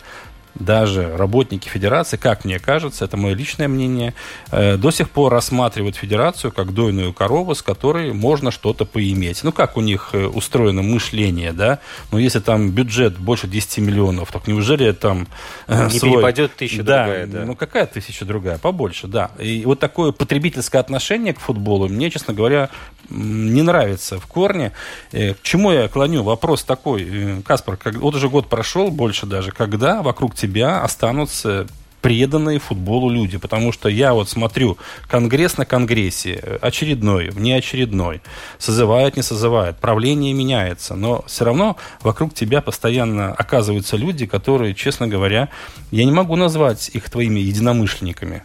[0.54, 4.14] даже работники федерации, как мне кажется, это мое личное мнение,
[4.50, 9.42] э, до сих пор рассматривают федерацию как дойную корову, с которой можно что-то поиметь.
[9.42, 11.80] Ну, как у них э, устроено мышление, да?
[12.12, 15.26] Ну, если там бюджет больше 10 миллионов, так неужели там
[15.66, 16.12] э, Не свой...
[16.12, 17.44] перепадет тысяча да, другая, да?
[17.44, 18.58] Ну, какая тысяча другая?
[18.58, 19.30] Побольше, да.
[19.38, 22.70] И вот такое потребительское отношение к футболу мне, честно говоря,
[23.10, 24.72] не нравится в корне.
[25.10, 26.22] К чему я клоню?
[26.22, 27.94] Вопрос такой, Каспар, как...
[27.96, 31.66] вот уже год прошел, больше даже, когда вокруг тебя останутся
[32.00, 33.38] преданные футболу люди.
[33.38, 34.76] Потому что я вот смотрю
[35.08, 38.20] конгресс на конгрессе, очередной, внеочередной,
[38.58, 45.08] созывают, не созывают, правление меняется, но все равно вокруг тебя постоянно оказываются люди, которые, честно
[45.08, 45.48] говоря,
[45.90, 48.42] я не могу назвать их твоими единомышленниками.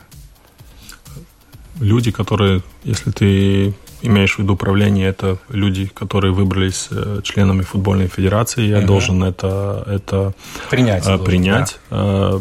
[1.82, 8.08] Люди, которые, если ты имеешь в виду управление, это люди, которые выбрались э, членами футбольной
[8.08, 8.66] федерации.
[8.66, 8.88] Я угу.
[8.88, 10.34] должен это, это
[10.70, 11.08] принять.
[11.08, 11.80] Э, принять.
[11.90, 11.98] да.
[11.98, 12.40] Э,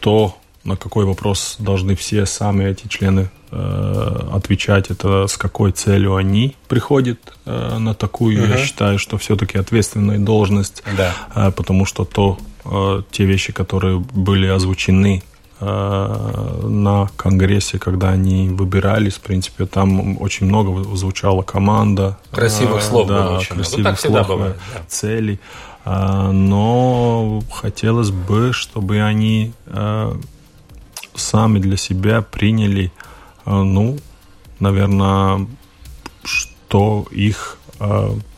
[0.00, 6.56] то, на какой вопрос должны все сами эти члены отвечать, это с какой целью они
[6.68, 8.42] приходят на такую.
[8.42, 8.50] Угу.
[8.50, 11.50] Я считаю, что все-таки ответственная должность, да.
[11.50, 12.38] потому что то,
[13.10, 15.31] те вещи, которые были озвучены Э,
[15.64, 22.18] на конгрессе, когда они выбирались, в принципе, там очень много звучала команда.
[22.32, 24.80] Красивых э, слов да, очень красивых ну, слов, бывает, да.
[24.88, 25.38] целей.
[25.84, 29.52] Э, но хотелось бы, чтобы они
[31.14, 32.90] сами для себя приняли,
[33.44, 33.98] ну,
[34.58, 35.46] наверное,
[36.24, 37.58] что их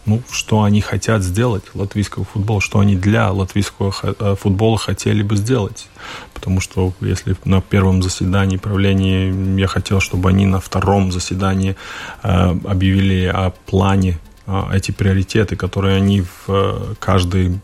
[0.07, 5.37] ну, что они хотят сделать латвийского футбола, что они для латвийского э, футбола хотели бы
[5.37, 5.89] сделать.
[6.35, 11.77] Потому что если на первом заседании правления я хотел, чтобы они на втором заседании
[12.23, 17.61] э, объявили о плане э, эти приоритеты, которые они в каждой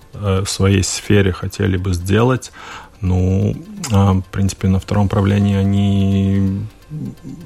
[0.47, 2.53] своей сфере хотели бы сделать,
[3.01, 3.57] ну,
[3.89, 6.67] в принципе, на втором правлении они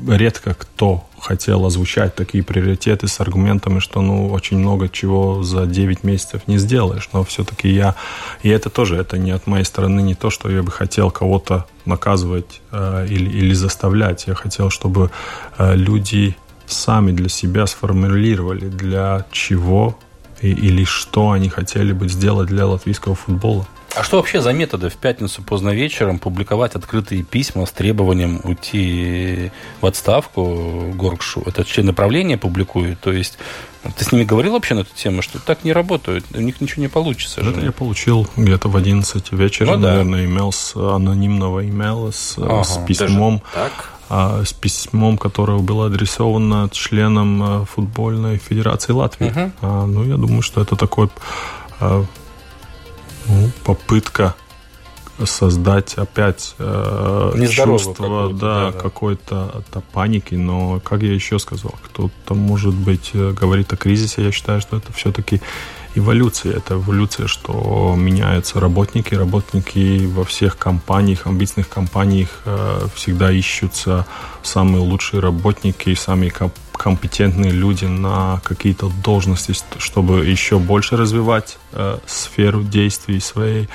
[0.06, 6.04] редко кто хотел озвучать такие приоритеты с аргументами, что ну очень много чего за 9
[6.04, 7.08] месяцев не сделаешь.
[7.12, 7.94] Но все-таки я...
[8.42, 11.66] И это тоже, это не от моей стороны не то, что я бы хотел кого-то
[11.84, 14.26] наказывать э, или, или заставлять.
[14.26, 15.10] Я хотел, чтобы
[15.58, 19.98] э, люди сами для себя сформулировали, для чего
[20.40, 23.66] и, или что они хотели бы сделать для латвийского футбола.
[23.96, 29.52] А что вообще за методы в пятницу поздно вечером публиковать открытые письма с требованием уйти
[29.80, 31.42] в отставку Горкшу?
[31.46, 32.98] Это члены правления публикуют?
[33.00, 33.38] То есть
[33.96, 36.82] ты с ними говорил вообще на эту тему, что так не работают, у них ничего
[36.82, 37.40] не получится?
[37.40, 37.66] Это же?
[37.66, 39.90] я получил где-то в 11 вечера, ну, да.
[39.90, 43.42] наверное, имейл с анонимного имейла с, ага, с письмом.
[43.54, 43.90] Так?
[44.08, 49.30] А, с письмом, которое было адресовано членам а, футбольной федерации Латвии.
[49.30, 49.86] Угу.
[49.86, 51.08] Ну, я думаю, что это такой
[51.80, 52.04] а,
[53.28, 54.34] ну, попытка
[55.24, 62.74] создать опять э, чувство да, да, какой-то паники, но, как я еще сказал, кто-то, может
[62.74, 65.40] быть, э, говорит о кризисе, я считаю, что это все-таки
[65.94, 66.56] эволюция.
[66.56, 69.14] Это эволюция, что меняются работники.
[69.14, 74.06] Работники во всех компаниях, амбициозных компаниях э, всегда ищутся
[74.42, 76.32] самые лучшие работники, самые
[76.76, 83.68] компетентные люди на какие-то должности, чтобы еще больше развивать э, сферу действий своей.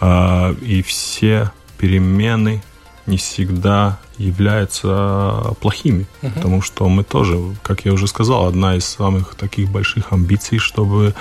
[0.00, 2.62] Э, и все перемены
[3.06, 6.32] не всегда являются плохими, uh-huh.
[6.34, 11.14] потому что мы тоже, как я уже сказал, одна из самых таких больших амбиций, чтобы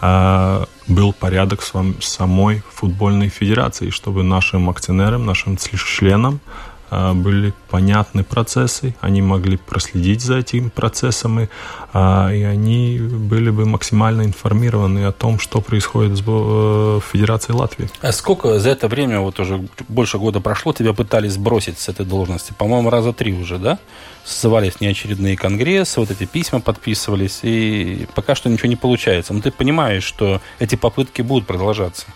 [0.00, 6.40] э, был порядок с вами, самой футбольной федерации, чтобы нашим акционерам, нашим членам
[6.90, 11.50] были понятны процессы, они могли проследить за этими процессами,
[11.92, 17.90] а, и они были бы максимально информированы о том, что происходит в Федерации Латвии.
[18.00, 22.06] А сколько за это время, вот уже больше года прошло, тебя пытались сбросить с этой
[22.06, 22.54] должности?
[22.56, 23.78] По-моему, раза три уже, да?
[24.24, 29.34] Сзывались неочередные конгрессы, вот эти письма подписывались, и пока что ничего не получается.
[29.34, 32.06] Но ты понимаешь, что эти попытки будут продолжаться.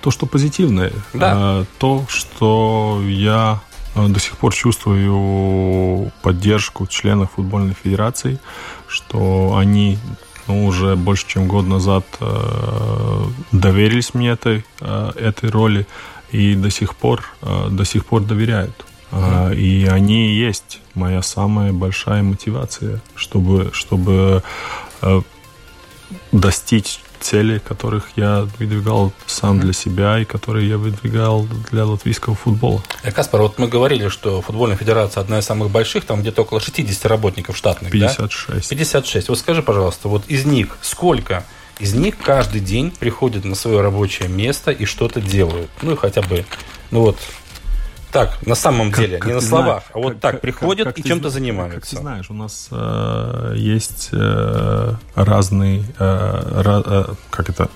[0.00, 1.64] То, что позитивное, да.
[1.78, 8.38] то, что я Э, до сих пор чувствую поддержку членов футбольной федерации,
[8.88, 9.98] что они
[10.48, 15.86] ну, уже больше чем год назад э, доверились мне этой, э, этой роли
[16.30, 18.84] и до сих пор, э, до сих пор доверяют.
[19.12, 24.42] Э, и они и есть моя самая большая мотивация, чтобы, чтобы
[25.02, 25.20] э,
[26.32, 32.82] достичь цели, которых я выдвигал сам для себя и которые я выдвигал для латвийского футбола.
[33.02, 36.60] Э, Каспар, вот мы говорили, что футбольная федерация одна из самых больших, там где-то около
[36.60, 38.68] 60 работников штатных, 56.
[38.70, 38.76] Да?
[38.76, 39.28] 56.
[39.28, 41.44] Вот скажи, пожалуйста, вот из них сколько
[41.78, 45.70] из них каждый день приходят на свое рабочее место и что-то делают?
[45.80, 46.44] Ну и хотя бы,
[46.90, 47.18] ну вот,
[48.12, 50.86] так, на самом как, деле, как не на словах, знаешь, а вот как, так приходят
[50.86, 51.80] как, как и чем-то занимаются.
[51.80, 57.68] Как ты знаешь, у нас э, есть э, разные, э, э, как это,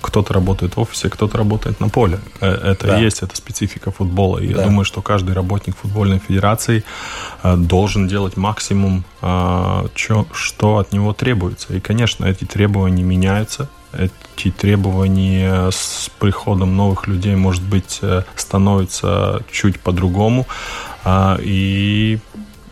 [0.00, 2.18] кто-то работает в офисе, кто-то работает на поле.
[2.40, 2.98] Э, это да.
[2.98, 4.38] есть, это специфика футбола.
[4.38, 4.60] И да.
[4.60, 6.82] я думаю, что каждый работник футбольной федерации
[7.42, 11.74] э, должен делать максимум, э, чё, что от него требуется.
[11.74, 13.68] И, конечно, эти требования меняются
[13.98, 20.46] эти требования с приходом новых людей, может быть, э, становятся чуть по-другому.
[21.04, 22.18] А, и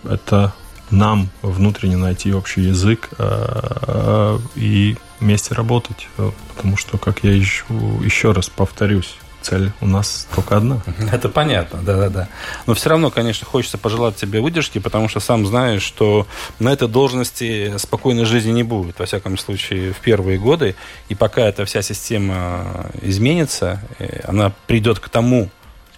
[0.05, 0.53] это
[0.91, 6.09] нам внутренне найти общий язык э, и вместе работать.
[6.57, 7.65] Потому что, как я еще,
[8.05, 10.81] еще раз повторюсь, цель у нас только одна.
[11.13, 12.29] Это понятно, да-да-да.
[12.67, 16.27] Но все равно, конечно, хочется пожелать тебе выдержки, потому что сам знаешь, что
[16.59, 20.75] на этой должности спокойной жизни не будет, во всяком случае, в первые годы.
[21.09, 25.51] И пока эта вся система изменится, э, она придет к тому,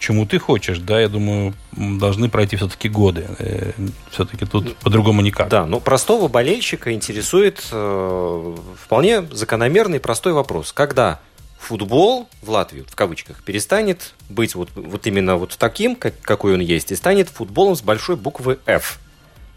[0.05, 3.26] чему ты хочешь, да, я думаю, должны пройти все-таки годы.
[3.38, 3.72] Э,
[4.11, 5.49] все-таки тут по-другому никак.
[5.49, 10.72] Да, но простого болельщика интересует э, вполне закономерный простой вопрос.
[10.72, 11.20] Когда
[11.65, 16.61] футбол в Латвии, в кавычках, перестанет быть вот, вот именно вот таким, как, какой он
[16.61, 18.99] есть, и станет футболом с большой буквы F.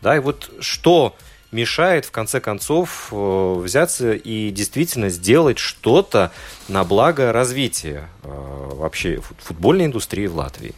[0.02, 1.16] Да, и вот что
[1.52, 6.32] мешает, в конце концов, э, взяться и действительно сделать что-то
[6.68, 10.74] на благо развития э, вообще футбольной индустрии в Латвии?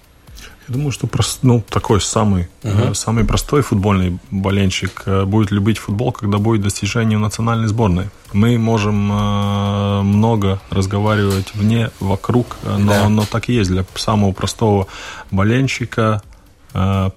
[0.70, 1.10] Я думаю, что
[1.42, 2.94] ну, такой самый, uh-huh.
[2.94, 8.10] самый простой футбольный болельщик э, будет любить футбол, когда будет достижение национальной сборной.
[8.34, 13.10] Мы можем э, много разговаривать вне, вокруг, но, да.
[13.10, 13.72] но так и есть.
[13.72, 14.86] Для самого простого
[15.32, 16.22] болельщика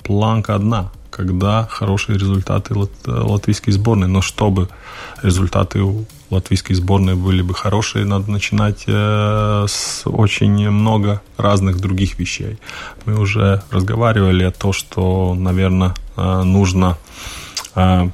[0.03, 4.09] планка одна– когда хорошие результаты лат латвийской сборной.
[4.09, 4.69] Но чтобы
[5.23, 12.19] результаты у латвийской сборной были бы хорошие, надо начинать э, с очень много разных других
[12.19, 12.59] вещей.
[13.05, 16.97] Мы уже разговаривали о том, что, наверное, э, нужно
[17.75, 18.09] э,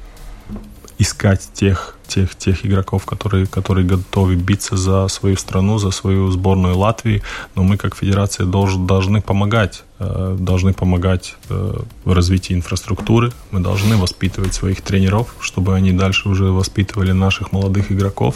[0.99, 6.77] искать тех, тех, тех игроков, которые, которые готовы биться за свою страну, за свою сборную
[6.77, 7.23] Латвии.
[7.55, 9.83] Но мы, как федерация, долж, должны помогать.
[9.99, 13.31] Э, должны помогать э, в развитии инфраструктуры.
[13.51, 18.35] Мы должны воспитывать своих тренеров, чтобы они дальше уже воспитывали наших молодых игроков.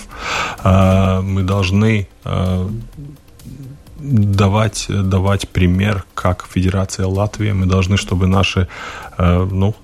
[0.64, 2.08] Э, мы должны
[4.00, 7.52] давать, давать пример, как Федерация Латвии.
[7.52, 8.68] Мы должны, чтобы наши
[9.18, 9.76] ну,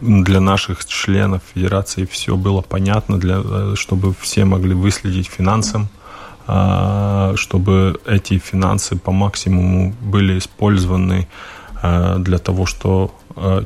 [0.00, 5.88] для наших членов федерации все было понятно, для, э, чтобы все могли выследить финансам,
[6.46, 11.28] а, чтобы эти финансы по максимуму были использованы
[11.82, 13.64] э, для того, что э,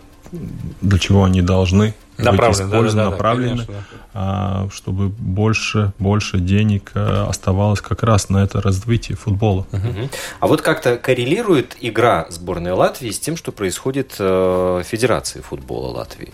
[0.81, 1.95] для чего они должны
[2.25, 3.75] направлены, быть использованы, да, да, направлены, да,
[4.15, 9.67] а, чтобы больше, больше денег э, оставалось как раз на это развитие футбола.
[9.73, 10.09] Угу.
[10.41, 16.33] А вот как-то коррелирует игра сборной Латвии с тем, что происходит в Федерации футбола Латвии?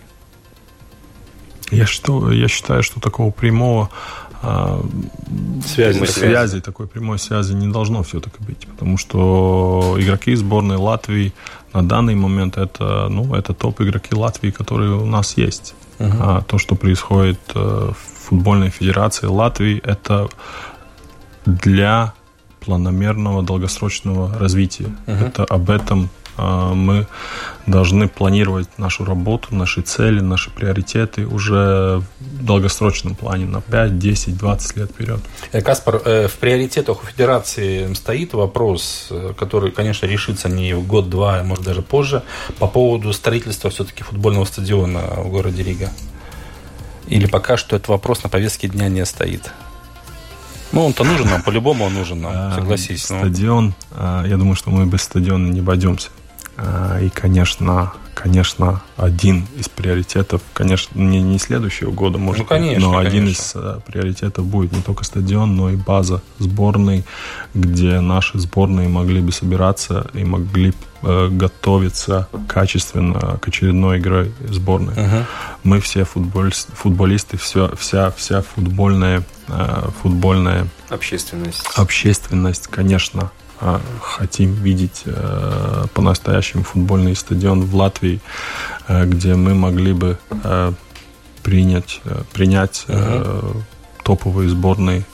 [1.71, 3.91] Я, что, я считаю, что такого прямого
[4.43, 4.81] а,
[5.67, 11.33] связи, связи, такой прямой связи не должно все-таки быть, потому что игроки сборной Латвии
[11.73, 15.75] на данный момент это, ну, это топ игроки Латвии, которые у нас есть.
[15.99, 16.17] Uh-huh.
[16.21, 20.29] А то, что происходит э, в футбольной федерации Латвии, это
[21.45, 22.13] для
[22.61, 24.91] планомерного долгосрочного развития.
[25.07, 25.29] Uh-huh.
[25.29, 26.09] Это об этом
[26.39, 27.07] мы
[27.69, 34.37] должны планировать нашу работу, наши цели, наши приоритеты уже в долгосрочном плане на 5, 10,
[34.37, 35.21] 20 лет вперед.
[35.53, 40.87] Э, Каспар, э, в приоритетах у Федерации стоит вопрос, э, который, конечно, решится не в
[40.87, 42.23] год-два, а может даже позже,
[42.59, 45.91] по поводу строительства все-таки футбольного стадиона в городе Рига?
[47.07, 49.51] Или пока что этот вопрос на повестке дня не стоит?
[50.73, 53.05] Ну, он-то нужен нам, по-любому он нужен нам, согласись.
[53.05, 56.11] Стадион, я думаю, что мы без стадиона не обойдемся.
[56.59, 62.81] А, и, конечно, конечно, один из приоритетов, конечно, не, не следующего года, может ну, конечно,
[62.81, 63.09] но конечно.
[63.09, 67.05] один из а, приоритетов будет не только стадион, но и база сборной,
[67.55, 74.95] где наши сборные могли бы собираться и могли э, готовиться качественно к очередной игре сборной.
[74.95, 75.27] Угу.
[75.63, 83.31] Мы все футболисты, футболисты все, вся, вся футбольная, э, футбольная общественность, общественность, конечно,
[84.01, 88.21] хотим видеть э, по-настоящему футбольный стадион в Латвии,
[88.87, 90.73] э, где мы могли бы э,
[91.43, 92.01] принять,
[92.33, 93.63] принять угу.
[94.05, 95.05] топовые сборные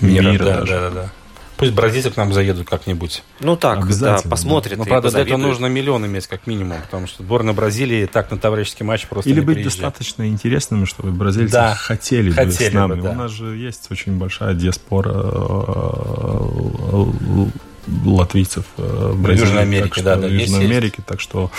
[0.00, 0.72] мира, мира да, даже.
[0.72, 1.12] Да, да, да.
[1.58, 3.24] Пусть бразильцы к нам заедут как-нибудь.
[3.40, 4.78] Ну так, да, посмотрят.
[4.78, 8.38] Но, правда, для этого нужно миллион иметь как минимум, потому что сборная Бразилии так на
[8.38, 9.82] товарищеский матч просто Или не быть приезжает.
[9.82, 11.74] достаточно интересными, чтобы бразильцы да.
[11.74, 12.94] хотели, хотели бы с нами.
[12.94, 13.10] Бы, да.
[13.10, 15.12] У нас же есть очень большая диаспора
[18.04, 19.46] латвийцев в Бразилии.
[19.46, 20.28] Южной Америке, да, да.
[20.28, 21.50] В Южной есть, Америке, так что,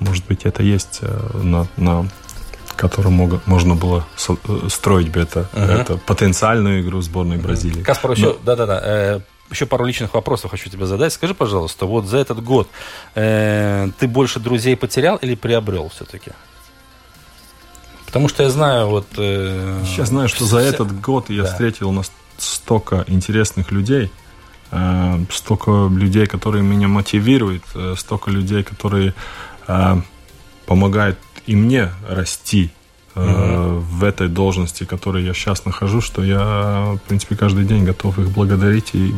[0.00, 1.00] может быть, это есть
[1.34, 2.08] на, на
[2.74, 4.04] которым можно было
[4.68, 5.80] строить бы это, uh-huh.
[5.82, 7.82] это потенциальную игру сборной Бразилии.
[7.82, 11.12] Каспар, еще, да-да-да, еще пару личных вопросов хочу тебе задать.
[11.12, 12.68] Скажи, пожалуйста, вот за этот год
[13.14, 16.32] э, ты больше друзей потерял или приобрел все-таки?
[18.06, 19.06] Потому что я знаю, вот...
[19.16, 21.50] Э, я знаю, что за этот год я да.
[21.50, 21.90] встретил
[22.38, 24.10] столько интересных людей,
[24.70, 29.14] э, столько людей, которые меня мотивируют, э, столько людей, которые
[29.66, 29.96] э,
[30.66, 32.70] помогают и мне расти
[33.14, 33.78] Uh-huh.
[33.78, 38.18] в этой должности, в которой я сейчас нахожусь, что я, в принципе, каждый день готов
[38.18, 39.14] их благодарить и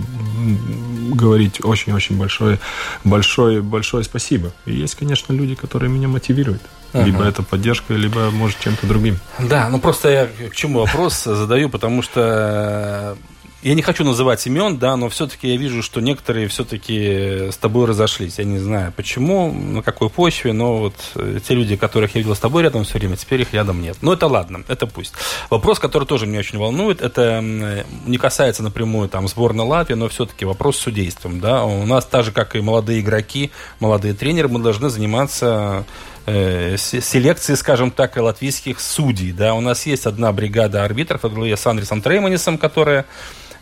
[1.15, 2.59] говорить очень-очень большое,
[3.05, 4.53] большое, большое спасибо.
[4.67, 6.61] И есть, конечно, люди, которые меня мотивируют.
[6.93, 7.05] Uh-huh.
[7.05, 9.19] Либо это поддержка, либо, может, чем-то другим.
[9.39, 13.17] Да, ну просто я к чему вопрос задаю, потому что
[13.63, 17.87] я не хочу называть имен, да, но все-таки я вижу, что некоторые все-таки с тобой
[17.87, 18.39] разошлись.
[18.39, 22.35] Я не знаю почему, на какой почве, но вот э, те люди, которых я видел
[22.35, 23.97] с тобой рядом все время, теперь их рядом нет.
[24.03, 25.15] Но это ладно, это пусть.
[25.51, 30.45] Вопрос, который тоже меня очень волнует, это не касается напрямую там сборной Латвии, но все-таки
[30.45, 31.65] вопрос с судейством, да.
[31.65, 33.51] У нас так же, как и молодые игроки,
[33.81, 35.87] молодые тренеры, мы должны заниматься
[36.27, 39.33] э, селекции, скажем так, латвийских судей.
[39.33, 39.55] Да?
[39.55, 43.07] У нас есть одна бригада арбитров во главе с Андресом Трейманисом, которая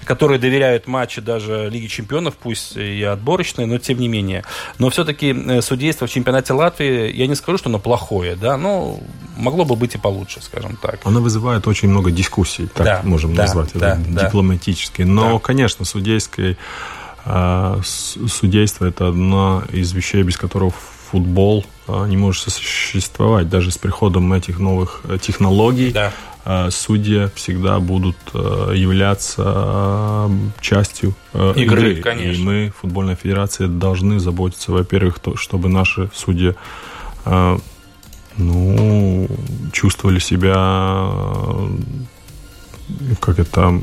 [0.05, 4.45] которые доверяют матчи даже Лиги Чемпионов, пусть и отборочные, но тем не менее.
[4.79, 9.01] Но все-таки э, судейство в чемпионате Латвии, я не скажу, что оно плохое, да, но
[9.37, 11.01] могло бы быть и получше, скажем так.
[11.05, 15.03] Оно вызывает очень много дискуссий, так да, можем да, назвать да, это да, дипломатически.
[15.03, 15.39] Но, да.
[15.39, 16.57] конечно, судейское
[17.25, 20.73] э, судейство это одна из вещей, без которого
[21.11, 23.49] футбол э, не может существовать.
[23.49, 26.13] Даже с приходом этих новых технологий да.
[26.45, 30.29] Э, судьи всегда будут э, являться э,
[30.61, 31.93] частью игры.
[31.93, 31.97] игры.
[32.03, 32.33] Конечно.
[32.33, 36.55] И мы, футбольная федерация, должны заботиться, во-первых, то, чтобы наши судьи
[38.37, 39.29] ну,
[39.73, 41.09] чувствовали себя
[43.21, 43.81] как это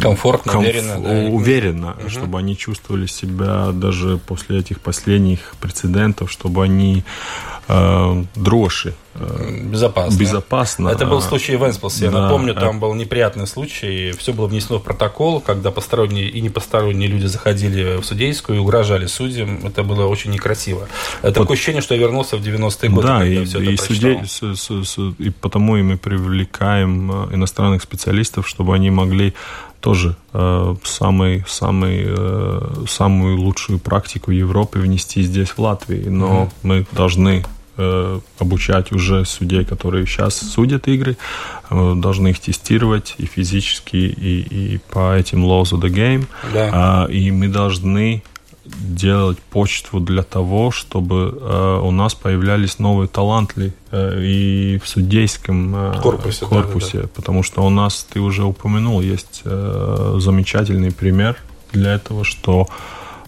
[0.00, 0.64] комфортно, комф...
[0.64, 1.10] уверенно, да?
[1.30, 2.08] уверенно угу.
[2.08, 7.04] чтобы они чувствовали себя даже после этих последних прецедентов, чтобы они
[7.68, 10.18] э, дрожи безопасно.
[10.18, 10.88] Безопасно.
[10.88, 12.06] Это был случай в Энсплсе.
[12.06, 14.12] Я да, напомню, там был неприятный случай.
[14.12, 19.06] Все было внесено в протокол, когда посторонние и непосторонние люди заходили в судейскую и угрожали
[19.06, 19.64] судьям.
[19.64, 20.88] Это было очень некрасиво.
[21.22, 23.06] Это вот, такое ощущение, что я вернулся в 90-е годы.
[23.06, 28.48] Да, и, и, судей, с, с, с, и потому и мы привлекаем э, иностранных специалистов,
[28.48, 29.34] чтобы они могли
[29.84, 36.08] тоже э, самый, самый, э, самую лучшую практику Европы внести здесь, в Латвии.
[36.08, 36.50] Но mm-hmm.
[36.62, 37.44] мы должны
[37.76, 41.16] Э, обучать уже судей, которые сейчас судят игры,
[41.70, 46.26] э, должны их тестировать и физически, и, и по этим laws of the game.
[46.52, 46.70] Да.
[46.72, 48.22] А, и мы должны
[48.64, 55.74] делать почту для того, чтобы э, у нас появлялись новые таланты э, и в судейском
[55.74, 57.08] э, корпусе, корпусе да, да.
[57.14, 61.36] потому что у нас, ты уже упомянул, есть э, замечательный пример
[61.72, 62.68] для этого, что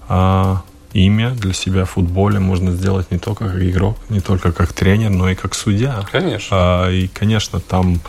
[0.08, 0.56] э,
[0.96, 5.10] имя для себя в футболе можно сделать не только как игрок, не только как тренер,
[5.10, 6.06] но и как судья.
[6.10, 6.48] Конечно.
[6.50, 8.00] А, и, конечно, там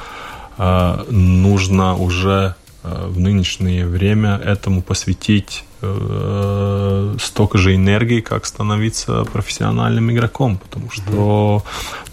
[0.57, 9.23] а, нужно уже э, в нынешнее время этому посвятить э, столько же энергии, как становиться
[9.25, 11.63] профессиональным игроком, потому что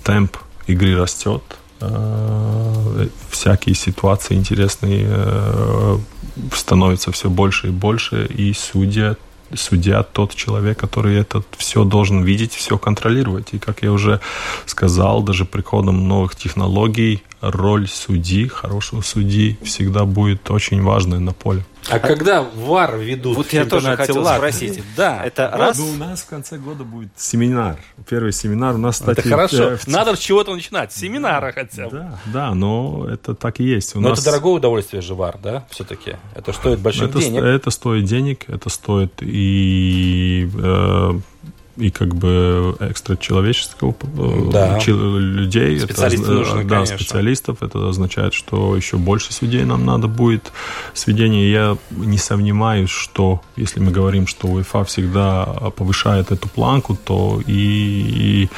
[0.03, 0.37] темп
[0.67, 1.43] игры растет,
[1.81, 5.99] э, всякие ситуации интересные э,
[6.53, 9.17] становятся все больше и больше, и судья
[9.57, 13.49] судья тот человек, который это все должен видеть, все контролировать.
[13.53, 14.21] И, как я уже
[14.67, 21.65] сказал, даже приходом новых технологий роль судьи, хорошего судьи, всегда будет очень важной на поле.
[21.91, 24.39] А, когда ВАР ведут Вот в я тоже хотел Латвии?
[24.39, 24.83] спросить.
[24.97, 25.23] Да.
[25.25, 25.79] Это Вот, раз.
[25.79, 27.77] ну, у нас в конце года будет семинар.
[28.09, 29.21] Первый семинар у нас, кстати...
[29.21, 29.71] Это хорошо.
[29.73, 30.93] э, в- Надо с чего-то начинать.
[30.93, 31.91] С семинара хотя бы.
[31.99, 33.95] Да, да, но это так и есть.
[33.97, 34.21] У Но нас...
[34.21, 36.17] это дорогое удовольствие же ВАР, да, все-таки?
[36.35, 37.43] Это стоит больших это, денег.
[37.43, 41.11] это стоит денег, это стоит и, э,
[41.77, 44.79] и как бы экстра человеческого э, Да.
[44.87, 45.81] людей.
[45.81, 46.99] Специалисты это, нужны, да, конечно.
[46.99, 47.63] специалистов.
[47.63, 50.53] Это означает, что еще больше судей нам надо будет
[50.95, 51.51] сведения.
[51.51, 55.45] Я не сомневаюсь, что если мы говорим, что УЕФА всегда
[55.77, 58.49] повышает эту планку, то и, и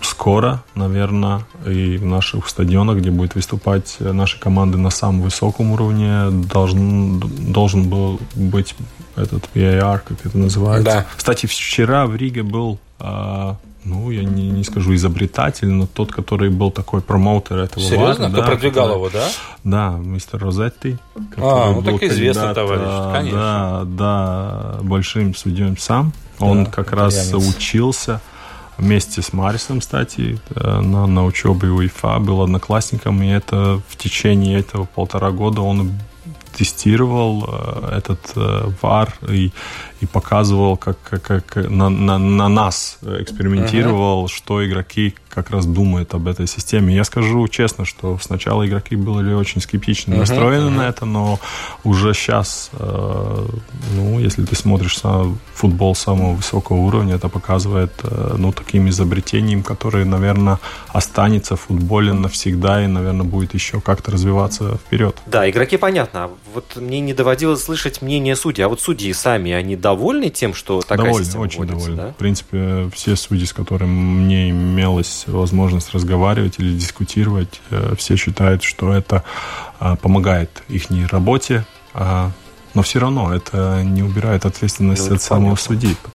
[0.00, 6.30] скоро, наверное, и в наших стадионах, где будет выступать наши команды на самом высоком уровне,
[6.30, 7.18] должен,
[7.52, 8.74] должен был быть
[9.16, 10.84] этот VAR, как это называется.
[10.84, 11.06] Да.
[11.16, 16.50] Кстати, вчера в Риге был, а, ну, я не, не скажу изобретатель, но тот, который
[16.50, 18.24] был такой промоутер этого Серьезно?
[18.24, 19.28] VAR, Кто да, продвигал который- его, да?
[19.64, 20.96] да, мистер Розетти.
[21.36, 23.38] А, ну так известный когда-то, товарищ, конечно.
[23.38, 26.12] Да, да, большим судьем сам.
[26.38, 27.56] Он Да, как раз итальянец.
[27.56, 28.20] учился
[28.76, 33.96] вместе с Марисом, кстати, э, на, на учебе у ИФА, был одноклассником, и это в
[33.96, 35.92] течение этого полтора года он
[36.56, 39.52] тестировал э, этот э, VAR и,
[40.00, 46.14] и показывал, как, как, как на, на, на нас экспериментировал, что игроки как раз думают
[46.14, 46.94] об этой системе.
[46.94, 51.40] Я скажу честно, что сначала игроки были очень скептично настроены на это, но
[51.82, 53.46] уже сейчас, э,
[53.94, 59.62] ну, если ты смотришь на футбол самого высокого уровня, это показывает, э, ну, таким изобретением,
[59.62, 60.58] которое, наверное,
[60.88, 65.16] останется в футболе навсегда и, наверное, будет еще как-то развиваться вперед.
[65.26, 66.30] Да, игроки понятно.
[66.54, 68.62] Вот мне не доводилось слышать мнение судей.
[68.64, 72.02] А вот судьи сами, они довольны тем, что такая довольны, система очень вводится, довольны.
[72.02, 72.12] да?
[72.12, 78.62] В принципе, все судьи, с которыми мне имелось возможность разговаривать или дискутировать, э, все считают,
[78.62, 79.22] что это
[79.80, 82.30] а, помогает их работе, а,
[82.74, 85.64] но все равно это не убирает ответственность Ну, от самого понятно.
[85.64, 85.96] судьи.